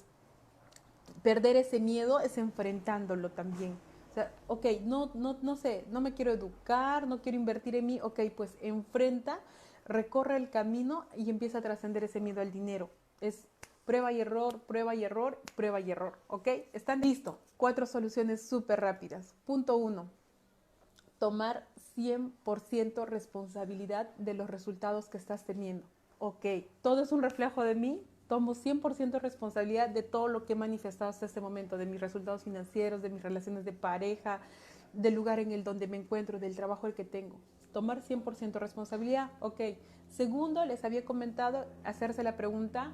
perder 1.23 1.57
ese 1.57 1.81
miedo 1.81 2.19
es 2.21 2.39
enfrentándolo 2.39 3.29
también. 3.31 3.77
O 4.15 4.17
sea, 4.17 4.31
ok, 4.47 4.67
no, 4.85 5.11
no, 5.15 5.39
no 5.43 5.57
sé, 5.57 5.85
no 5.91 6.01
me 6.01 6.15
quiero 6.15 6.31
educar, 6.31 7.09
no 7.09 7.21
quiero 7.21 7.37
invertir 7.37 7.75
en 7.75 7.87
mí, 7.87 7.99
ok, 8.01 8.21
pues 8.37 8.55
enfrenta, 8.61 9.41
recorre 9.87 10.37
el 10.37 10.51
camino 10.51 11.07
y 11.17 11.31
empieza 11.31 11.59
a 11.59 11.63
trascender 11.63 12.05
ese 12.05 12.21
miedo 12.21 12.41
al 12.41 12.53
dinero. 12.53 12.91
Es 13.21 13.49
prueba 13.85 14.13
y 14.13 14.21
error, 14.21 14.61
prueba 14.69 14.95
y 14.95 15.03
error, 15.03 15.43
prueba 15.57 15.81
y 15.81 15.91
error, 15.91 16.17
¿ok? 16.29 16.47
¿Están 16.73 17.01
listos? 17.01 17.35
Cuatro 17.57 17.87
soluciones 17.87 18.41
súper 18.49 18.81
rápidas. 18.81 19.35
Punto 19.47 19.77
uno, 19.77 20.09
tomar 21.19 21.67
100% 21.97 23.07
responsabilidad 23.07 24.11
de 24.15 24.35
los 24.35 24.49
resultados 24.49 25.09
que 25.09 25.17
estás 25.17 25.45
teniendo. 25.45 25.89
Ok, 26.21 26.47
todo 26.83 27.03
es 27.03 27.11
un 27.11 27.21
reflejo 27.21 27.65
de 27.65 27.75
mí, 27.75 28.01
tomo 28.29 28.55
100% 28.55 29.21
responsabilidad 29.21 29.89
de 29.89 30.03
todo 30.03 30.29
lo 30.29 30.45
que 30.45 30.55
he 30.55 30.57
manifestado 30.57 31.11
hasta 31.11 31.27
este 31.27 31.41
momento, 31.41 31.77
de 31.77 31.87
mis 31.87 32.01
resultados 32.01 32.43
financieros, 32.43 33.03
de 33.03 33.11
mis 33.11 33.23
relaciones 33.23 33.65
de 33.65 33.73
pareja, 33.73 34.41
del 34.93 35.15
lugar 35.15 35.41
en 35.41 35.53
el 35.53 35.65
donde 35.65 35.87
me 35.87 35.97
encuentro, 35.97 36.39
del 36.39 36.57
trabajo 36.57 36.87
el 36.87 36.95
que 36.95 37.05
tengo. 37.05 37.37
Tomar 37.73 38.01
100% 38.01 38.55
responsabilidad, 38.55 39.31
ok. 39.41 39.61
Segundo, 40.09 40.65
les 40.65 40.85
había 40.85 41.05
comentado 41.05 41.67
hacerse 41.83 42.23
la 42.23 42.37
pregunta, 42.37 42.93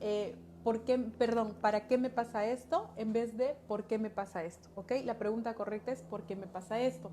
eh, 0.00 0.36
¿por 0.62 0.82
qué, 0.84 0.98
perdón, 0.98 1.54
¿para 1.60 1.88
qué 1.88 1.98
me 1.98 2.10
pasa 2.10 2.46
esto? 2.46 2.88
En 2.96 3.12
vez 3.12 3.36
de 3.36 3.56
¿por 3.66 3.84
qué 3.84 3.98
me 3.98 4.10
pasa 4.10 4.44
esto? 4.44 4.68
¿Ok? 4.76 4.92
La 5.04 5.18
pregunta 5.18 5.54
correcta 5.54 5.90
es 5.92 6.02
¿por 6.02 6.22
qué 6.22 6.36
me 6.36 6.46
pasa 6.46 6.80
esto? 6.80 7.10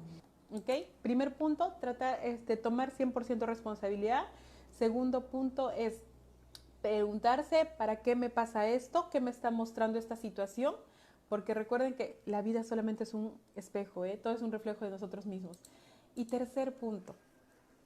¿Ok? 0.52 0.70
Primer 1.02 1.36
punto, 1.36 1.74
trata 1.82 2.18
de 2.18 2.32
este, 2.32 2.56
tomar 2.56 2.92
100% 2.92 3.46
responsabilidad. 3.46 4.26
Segundo 4.78 5.28
punto 5.28 5.72
es 5.72 6.02
preguntarse, 6.82 7.66
¿para 7.78 8.02
qué 8.02 8.16
me 8.16 8.30
pasa 8.30 8.68
esto? 8.68 9.10
¿Qué 9.12 9.22
me 9.22 9.32
está 9.32 9.52
mostrando 9.52 10.00
esta 10.00 10.16
situación? 10.16 10.76
Porque 11.30 11.54
recuerden 11.54 11.94
que 11.96 12.22
la 12.26 12.42
vida 12.42 12.64
solamente 12.64 13.04
es 13.04 13.14
un 13.14 13.40
espejo, 13.56 14.06
¿eh? 14.06 14.18
todo 14.18 14.34
es 14.34 14.42
un 14.42 14.52
reflejo 14.52 14.86
de 14.86 14.92
nosotros 14.92 15.26
mismos. 15.26 15.60
Y 16.16 16.26
tercer 16.26 16.78
punto, 16.78 17.16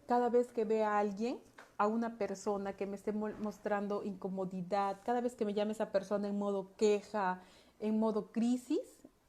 cada 0.07 0.29
vez 0.29 0.51
que 0.51 0.65
vea 0.65 0.95
a 0.95 0.99
alguien, 0.99 1.39
a 1.77 1.87
una 1.87 2.17
persona 2.17 2.73
que 2.73 2.85
me 2.85 2.95
esté 2.95 3.11
mostrando 3.11 4.03
incomodidad, 4.03 4.99
cada 5.03 5.21
vez 5.21 5.35
que 5.35 5.45
me 5.45 5.53
llame 5.55 5.71
esa 5.71 5.91
persona 5.91 6.27
en 6.27 6.37
modo 6.37 6.75
queja, 6.77 7.41
en 7.79 7.99
modo 7.99 8.31
crisis, 8.31 8.79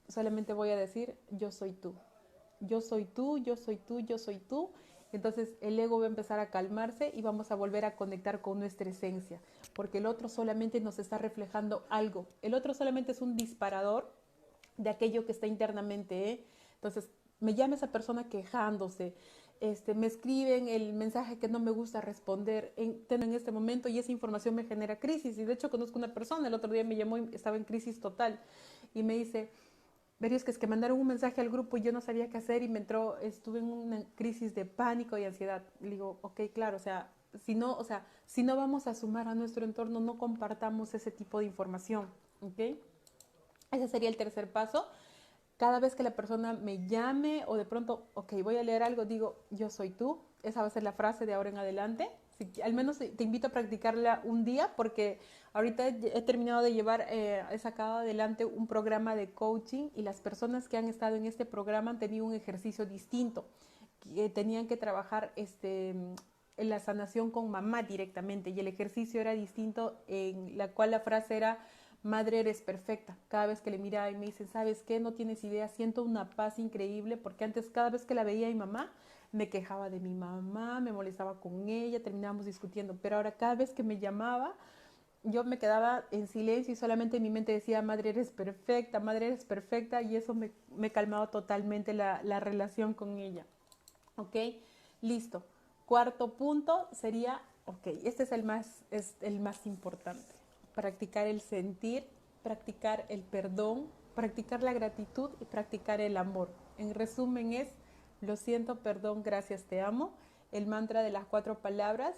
solamente 0.09 0.53
voy 0.53 0.69
a 0.69 0.77
decir, 0.77 1.17
yo 1.31 1.51
soy 1.51 1.73
tú. 1.73 1.95
Yo 2.61 2.81
soy 2.81 3.07
tú, 3.07 3.39
yo 3.39 3.57
soy 3.57 3.79
tú, 3.79 4.01
yo 4.01 4.19
soy 4.19 4.39
tú 4.39 4.71
entonces 5.13 5.55
el 5.61 5.79
ego 5.79 5.99
va 5.99 6.07
a 6.07 6.09
empezar 6.09 6.41
a 6.41 6.51
calmarse 6.51 7.13
y 7.15 7.23
vamos 7.23 7.51
a 7.51 7.55
volver 7.55 7.85
a 7.85 7.97
conectar 7.97 8.41
con 8.41 8.59
nuestra 8.59 8.89
esencia, 8.89 9.41
porque 9.75 9.99
el 9.99 10.07
otro 10.07 10.29
solamente 10.29 10.81
nos 10.81 10.99
está 10.99 11.19
reflejando 11.19 11.85
algo. 11.91 12.27
El 12.41 12.55
otro 12.55 12.75
solamente 12.75 13.13
es 13.13 13.21
un 13.21 13.37
disparador 13.37 14.11
de 14.77 14.91
aquello 14.91 15.27
que 15.27 15.33
está 15.33 15.47
internamente. 15.47 16.31
¿eh? 16.31 16.45
Entonces 16.77 17.09
me 17.41 17.55
llama 17.55 17.75
esa 17.75 17.93
persona 17.93 18.29
quejándose, 18.29 19.15
este, 19.63 19.95
me 19.95 20.09
escriben 20.09 20.67
el 20.67 20.93
mensaje 20.93 21.39
que 21.39 21.47
no 21.47 21.61
me 21.61 21.71
gusta 21.71 22.01
responder 22.01 22.73
en, 22.77 23.07
en 23.09 23.35
este 23.35 23.53
momento 23.53 23.89
y 23.89 23.97
esa 23.97 24.11
información 24.11 24.57
me 24.57 24.65
genera 24.65 24.99
crisis. 24.99 25.39
Y 25.39 25.45
de 25.45 25.53
hecho 25.53 25.71
conozco 25.71 25.99
una 26.01 26.13
persona, 26.13 26.49
el 26.49 26.55
otro 26.55 26.73
día 26.73 26.83
me 26.83 26.97
llamó 26.97 27.17
y 27.17 27.29
estaba 27.33 27.57
en 27.57 27.63
crisis 27.63 28.01
total 28.01 28.41
y 28.93 29.05
me 29.05 29.15
dice, 29.15 29.51
es 30.31 30.45
que 30.45 30.53
es 30.53 30.59
que 30.59 30.69
mandaron 30.69 31.01
un 31.01 31.07
mensaje 31.09 31.41
al 31.41 31.51
grupo 31.51 31.77
y 31.77 31.83
yo 31.83 31.91
no 31.91 32.01
sabía 32.01 32.29
qué 32.29 32.39
hacer 32.39 32.63
y 32.63 32.69
me 32.69 32.79
entró, 32.79 33.19
estuve 33.19 33.59
en 33.59 33.65
una 33.65 34.05
crisis 34.15 34.55
de 34.55 34.65
pánico 34.65 35.19
y 35.19 35.25
ansiedad. 35.25 35.65
Le 35.81 35.91
digo, 35.91 36.19
ok, 36.23 36.43
claro, 36.55 36.77
o 36.77 36.81
sea, 36.81 37.11
si 37.41 37.55
no, 37.55 37.73
o 37.77 37.83
sea, 37.83 38.07
si 38.27 38.43
no 38.43 38.57
vamos 38.57 38.87
a 38.87 38.95
sumar 38.95 39.27
a 39.27 39.35
nuestro 39.35 39.65
entorno, 39.65 39.99
no 40.01 40.19
compartamos 40.19 40.95
ese 40.95 41.11
tipo 41.11 41.41
de 41.41 41.47
información, 41.47 42.09
¿ok? 42.41 42.79
Ese 43.73 43.89
sería 43.89 44.09
el 44.09 44.17
tercer 44.17 44.53
paso. 44.53 44.87
Cada 45.57 45.81
vez 45.81 45.95
que 45.95 46.03
la 46.03 46.15
persona 46.15 46.53
me 46.53 46.87
llame 46.87 47.45
o 47.47 47.57
de 47.57 47.65
pronto, 47.65 48.07
ok, 48.15 48.35
voy 48.43 48.57
a 48.59 48.63
leer 48.63 48.83
algo, 48.83 49.05
digo, 49.05 49.37
yo 49.51 49.71
soy 49.71 49.91
tú. 49.91 50.21
Esa 50.43 50.61
va 50.61 50.67
a 50.67 50.71
ser 50.71 50.83
la 50.83 50.93
frase 50.93 51.25
de 51.25 51.35
ahora 51.35 51.49
en 51.49 51.59
adelante. 51.59 52.11
Al 52.63 52.75
menos 52.75 52.99
te 52.99 53.25
invito 53.25 53.47
a 53.49 53.51
practicarla 53.51 54.21
un 54.25 54.45
día 54.45 54.73
porque 54.77 55.19
Ahorita 55.55 55.87
he 55.89 56.23
terminado 56.23 56.63
de 56.63 56.73
llevar, 56.73 57.07
eh, 57.11 57.45
he 57.51 57.59
sacado 57.59 57.99
adelante 57.99 58.47
un 58.47 58.67
programa 58.67 59.15
de 59.15 59.33
coaching 59.33 59.91
y 59.95 60.01
las 60.01 60.23
personas 60.23 60.67
que 60.67 60.79
han 60.79 60.87
estado 60.87 61.17
en 61.17 61.27
este 61.27 61.45
programa 61.45 61.91
han 61.91 61.99
tenido 61.99 62.25
un 62.25 62.33
ejercicio 62.33 62.87
distinto, 62.87 63.45
que 64.01 64.31
tenían 64.31 64.67
que 64.67 64.79
trabajar 64.79 65.31
este, 65.37 65.91
en 65.91 66.69
la 66.71 66.81
sanación 66.81 67.31
con 67.31 67.51
mamá 67.51 67.83
directamente 67.83 68.49
y 68.49 68.61
el 68.61 68.67
ejercicio 68.67 69.21
era 69.21 69.33
distinto, 69.33 70.03
en 70.07 70.57
la 70.57 70.69
cual 70.69 70.91
la 70.91 71.01
frase 71.01 71.37
era, 71.37 71.59
Madre, 72.03 72.41
eres 72.41 72.63
perfecta. 72.63 73.17
Cada 73.29 73.47
vez 73.47 73.61
que 73.61 73.71
le 73.71 73.79
miraba 73.79 74.11
y 74.11 74.17
me 74.17 74.27
dicen, 74.27 74.49
¿sabes 74.49 74.83
qué? 74.83 74.99
No 74.99 75.13
tienes 75.13 75.45
idea, 75.45 75.69
siento 75.69 76.03
una 76.03 76.31
paz 76.31 76.59
increíble 76.59 77.17
porque 77.17 77.45
antes 77.45 77.69
cada 77.69 77.91
vez 77.91 78.05
que 78.05 78.15
la 78.15 78.25
veía 78.25 78.49
mi 78.49 78.57
mamá, 78.57 78.91
me 79.33 79.49
quejaba 79.49 79.91
de 79.91 79.99
mi 79.99 80.15
mamá, 80.15 80.81
me 80.81 80.93
molestaba 80.93 81.41
con 81.41 81.69
ella, 81.69 82.03
terminábamos 82.03 82.47
discutiendo, 82.47 82.97
pero 83.01 83.17
ahora 83.17 83.33
cada 83.33 83.55
vez 83.55 83.73
que 83.73 83.83
me 83.83 83.99
llamaba, 83.99 84.55
yo 85.25 85.45
me 85.45 85.59
quedaba 85.59 86.05
en 86.11 86.27
silencio 86.27 86.73
y 86.73 86.77
solamente 86.77 87.17
en 87.17 87.23
mi 87.23 87.31
mente 87.31 87.53
decía, 87.53 87.81
madre, 87.83 88.11
eres 88.11 88.31
perfecta, 88.31 89.01
madre, 89.01 89.29
eres 89.29 89.45
perfecta, 89.45 90.03
y 90.03 90.17
eso 90.17 90.35
me, 90.35 90.51
me 90.77 90.93
calmaba 90.93 91.31
totalmente 91.31 91.95
la, 91.95 92.23
la 92.23 92.41
relación 92.41 92.93
con 92.93 93.19
ella. 93.19 93.47
¿Ok? 94.17 94.37
Listo. 95.01 95.45
Cuarto 95.87 96.35
punto 96.35 96.89
sería, 96.93 97.41
ok, 97.65 97.87
este 98.05 98.25
es 98.25 98.33
el 98.33 98.43
más, 98.43 98.85
es 98.91 99.17
el 99.21 99.41
más 99.41 99.67
importante 99.67 100.43
practicar 100.75 101.27
el 101.27 101.41
sentir, 101.41 102.05
practicar 102.43 103.05
el 103.09 103.21
perdón, 103.21 103.87
practicar 104.15 104.63
la 104.63 104.73
gratitud 104.73 105.31
y 105.41 105.45
practicar 105.45 106.01
el 106.01 106.17
amor. 106.17 106.51
En 106.79 106.95
resumen 106.95 107.53
es, 107.53 107.69
lo 108.23 108.37
siento, 108.37 108.81
perdón, 108.81 109.23
gracias, 109.23 109.65
te 109.65 109.81
amo, 109.81 110.15
el 110.53 110.67
mantra 110.67 111.03
de 111.03 111.11
las 111.11 111.27
cuatro 111.27 111.59
palabras, 111.59 112.17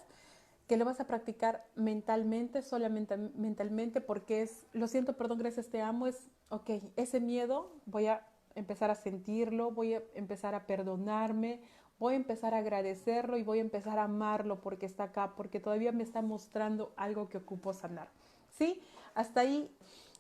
que 0.67 0.77
lo 0.77 0.85
vas 0.85 1.01
a 1.01 1.07
practicar 1.07 1.67
mentalmente, 1.75 2.63
solamente 2.63 3.17
mentalmente, 3.17 4.01
porque 4.01 4.43
es, 4.43 4.67
lo 4.73 4.89
siento, 4.89 5.17
perdón, 5.17 5.39
gracias, 5.39 5.69
te 5.69 5.83
amo, 5.83 6.07
es, 6.07 6.31
ok, 6.49 6.71
ese 6.97 7.21
miedo 7.21 7.73
voy 7.87 8.07
a 8.07 8.27
empezar 8.55 8.91
a 8.91 8.95
sentirlo, 8.95 9.73
voy 9.73 9.95
a 9.95 10.03
empezar 10.15 10.55
a 10.55 10.67
perdonarme, 10.67 11.61
voy 11.99 12.15
a 12.15 12.17
empezar 12.17 12.55
a 12.55 12.59
agradecerlo 12.59 13.37
y 13.37 13.43
voy 13.43 13.59
a 13.59 13.63
empezar 13.63 13.99
a 13.99 14.05
amarlo 14.05 14.61
porque 14.61 14.87
está 14.87 15.05
acá, 15.05 15.35
porque 15.37 15.61
todavía 15.61 15.93
me 15.93 16.03
está 16.03 16.23
mostrando 16.23 16.93
algo 16.97 17.29
que 17.29 17.39
ocupo 17.39 17.73
sanar. 17.73 18.09
¿Sí? 18.51 18.81
Hasta 19.15 19.41
ahí, 19.41 19.71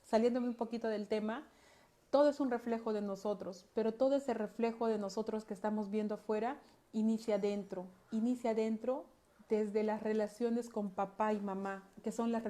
saliéndome 0.04 0.48
un 0.48 0.54
poquito 0.54 0.88
del 0.88 1.06
tema, 1.06 1.46
todo 2.14 2.28
es 2.28 2.38
un 2.38 2.48
reflejo 2.48 2.92
de 2.92 3.02
nosotros, 3.02 3.66
pero 3.74 3.92
todo 3.92 4.14
ese 4.14 4.34
reflejo 4.34 4.86
de 4.86 4.98
nosotros 4.98 5.44
que 5.44 5.52
estamos 5.52 5.90
viendo 5.90 6.14
afuera 6.14 6.60
inicia 6.92 7.34
adentro, 7.34 7.88
inicia 8.12 8.52
adentro 8.52 9.04
desde 9.48 9.82
las 9.82 10.00
relaciones 10.00 10.70
con 10.70 10.90
papá 10.90 11.32
y 11.32 11.40
mamá, 11.40 11.82
que 12.04 12.12
son 12.12 12.30
las 12.30 12.44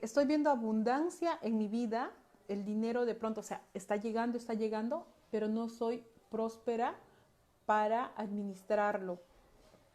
Estoy 0.00 0.26
viendo 0.26 0.48
abundancia 0.48 1.40
en 1.42 1.58
mi 1.58 1.66
vida, 1.66 2.12
el 2.46 2.64
dinero 2.64 3.04
de 3.04 3.16
pronto, 3.16 3.40
o 3.40 3.42
sea, 3.42 3.60
está 3.74 3.96
llegando, 3.96 4.38
está 4.38 4.54
llegando, 4.54 5.08
pero 5.32 5.48
no 5.48 5.68
soy 5.68 6.04
próspera 6.30 6.94
para 7.66 8.12
administrarlo, 8.14 9.18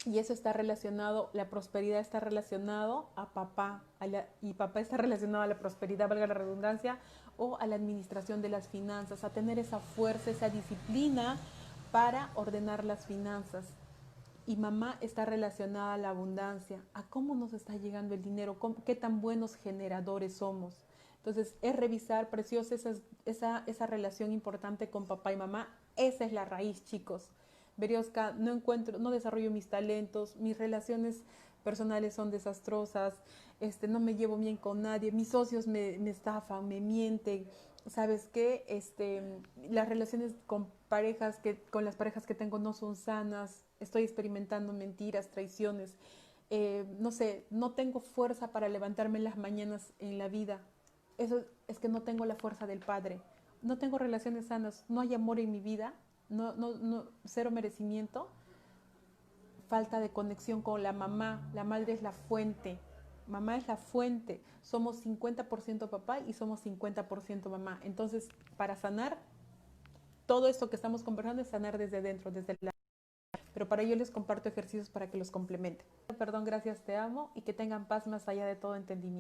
y 0.06 0.20
eso 0.20 0.34
está 0.34 0.52
relacionado, 0.52 1.30
la 1.34 1.50
prosperidad 1.50 2.00
está 2.00 2.20
relacionado 2.20 3.10
a 3.16 3.34
papá, 3.34 3.84
y 4.42 4.54
papá 4.54 4.82
está 4.82 4.98
relacionado 4.98 5.44
a 5.44 5.48
la 5.48 5.60
prosperidad, 5.60 6.10
valga 6.10 6.28
la 6.28 6.34
redundancia, 6.34 7.00
o 7.38 7.58
a 7.58 7.68
la 7.68 7.76
administración 7.76 8.42
de 8.42 8.50
las 8.50 8.68
finanzas, 8.68 9.24
a 9.24 9.30
tener 9.30 9.60
esa 9.60 9.80
fuerza, 9.80 10.30
esa 10.30 10.50
disciplina 10.50 11.38
para 11.92 12.32
ordenar 12.36 12.84
las 12.84 13.06
finanzas. 13.06 13.66
Y 14.46 14.58
mamá 14.58 14.98
está 15.00 15.26
relacionada 15.26 15.94
a 15.94 15.98
la 15.98 16.10
abundancia, 16.10 16.84
a 16.94 17.04
cómo 17.04 17.34
nos 17.34 17.54
está 17.54 17.78
llegando 17.78 18.14
el 18.14 18.22
dinero, 18.22 18.58
qué 18.86 18.96
tan 18.96 19.22
buenos 19.22 19.56
generadores 19.56 20.36
somos. 20.36 20.86
Entonces, 21.18 21.56
es 21.62 21.74
revisar, 21.74 22.30
preciosa 22.30 22.76
esa, 22.76 22.92
esa, 23.26 23.64
esa 23.68 23.88
relación 23.88 24.34
importante 24.34 24.90
con 24.90 25.08
papá 25.08 25.32
y 25.32 25.38
mamá. 25.38 25.70
Esa 25.96 26.26
es 26.26 26.34
la 26.34 26.44
raíz, 26.44 26.84
chicos 26.84 27.30
Berioska, 27.78 28.34
no 28.34 28.54
encuentro, 28.54 29.00
no 29.00 29.12
desarrollo 29.12 29.52
mis 29.52 29.68
talentos, 29.68 30.36
mis 30.38 30.58
relaciones 30.58 31.24
personales 31.64 32.14
son 32.14 32.30
desastrosas, 32.30 33.16
este, 33.60 33.88
no 33.88 34.00
me 34.00 34.16
llevo 34.16 34.38
bien 34.38 34.58
con 34.58 34.82
nadie, 34.82 35.12
mis 35.12 35.30
socios 35.30 35.68
me, 35.68 35.96
estafan, 36.10 36.68
me 36.68 36.82
mienten, 36.82 37.48
¿sabes 37.88 38.28
qué? 38.32 38.66
Este, 38.68 39.24
las 39.70 39.90
relaciones 39.90 40.36
con 40.46 40.68
parejas 40.90 41.40
que, 41.40 41.62
con 41.64 41.86
las 41.86 41.96
parejas 41.96 42.26
que 42.26 42.36
tengo 42.36 42.60
no 42.60 42.74
son 42.74 42.96
sanas, 42.96 43.64
estoy 43.80 44.04
experimentando 44.04 44.74
mentiras, 44.74 45.30
traiciones, 45.32 45.96
eh, 46.50 46.86
no 47.00 47.12
sé, 47.12 47.48
no 47.50 47.72
tengo 47.72 48.02
fuerza 48.02 48.52
para 48.52 48.70
levantarme 48.70 49.18
en 49.18 49.24
las 49.24 49.38
mañanas 49.38 49.94
en 50.00 50.18
la 50.18 50.28
vida. 50.28 50.62
Eso 51.18 51.44
es 51.68 51.80
que 51.80 51.88
no 51.88 52.04
tengo 52.04 52.26
la 52.26 52.36
fuerza 52.36 52.68
del 52.68 52.80
Padre, 52.80 53.22
no 53.62 53.78
tengo 53.78 53.98
relaciones 53.98 54.48
sanas, 54.48 54.84
no 54.90 55.02
hay 55.02 55.14
amor 55.14 55.40
en 55.40 55.52
mi 55.52 55.62
vida, 55.62 55.94
no, 56.34 56.54
no, 56.54 56.76
no, 56.76 57.06
cero 57.26 57.52
merecimiento, 57.52 58.30
falta 59.70 60.00
de 60.00 60.10
conexión 60.10 60.62
con 60.62 60.84
la 60.84 60.92
mamá, 60.92 61.50
la 61.54 61.64
madre 61.64 61.94
es 61.94 62.02
la 62.02 62.12
fuente, 62.12 62.80
mamá 63.28 63.56
es 63.56 63.68
la 63.68 63.78
fuente, 63.78 64.42
somos 64.62 65.06
50% 65.06 65.90
papá 65.90 66.20
y 66.20 66.34
somos 66.34 66.66
50% 66.66 67.50
mamá. 67.50 67.80
Entonces, 67.84 68.30
para 68.58 68.76
sanar, 68.76 69.18
todo 70.26 70.48
esto 70.48 70.70
que 70.70 70.76
estamos 70.76 71.04
conversando 71.04 71.42
es 71.42 71.50
sanar 71.50 71.78
desde 71.78 72.02
dentro, 72.02 72.32
desde 72.32 72.58
la... 72.62 72.72
Pero 73.54 73.70
para 73.70 73.84
ello 73.84 73.96
les 73.96 74.10
comparto 74.10 74.50
ejercicios 74.50 74.90
para 74.90 75.10
que 75.10 75.18
los 75.18 75.30
complementen. 75.30 75.86
Perdón, 76.18 76.46
gracias, 76.46 76.82
te 76.84 76.96
amo 76.96 77.32
y 77.36 77.42
que 77.42 77.54
tengan 77.54 77.88
paz 77.88 78.08
más 78.08 78.28
allá 78.28 78.46
de 78.46 78.56
todo 78.56 78.76
entendimiento. 78.76 79.12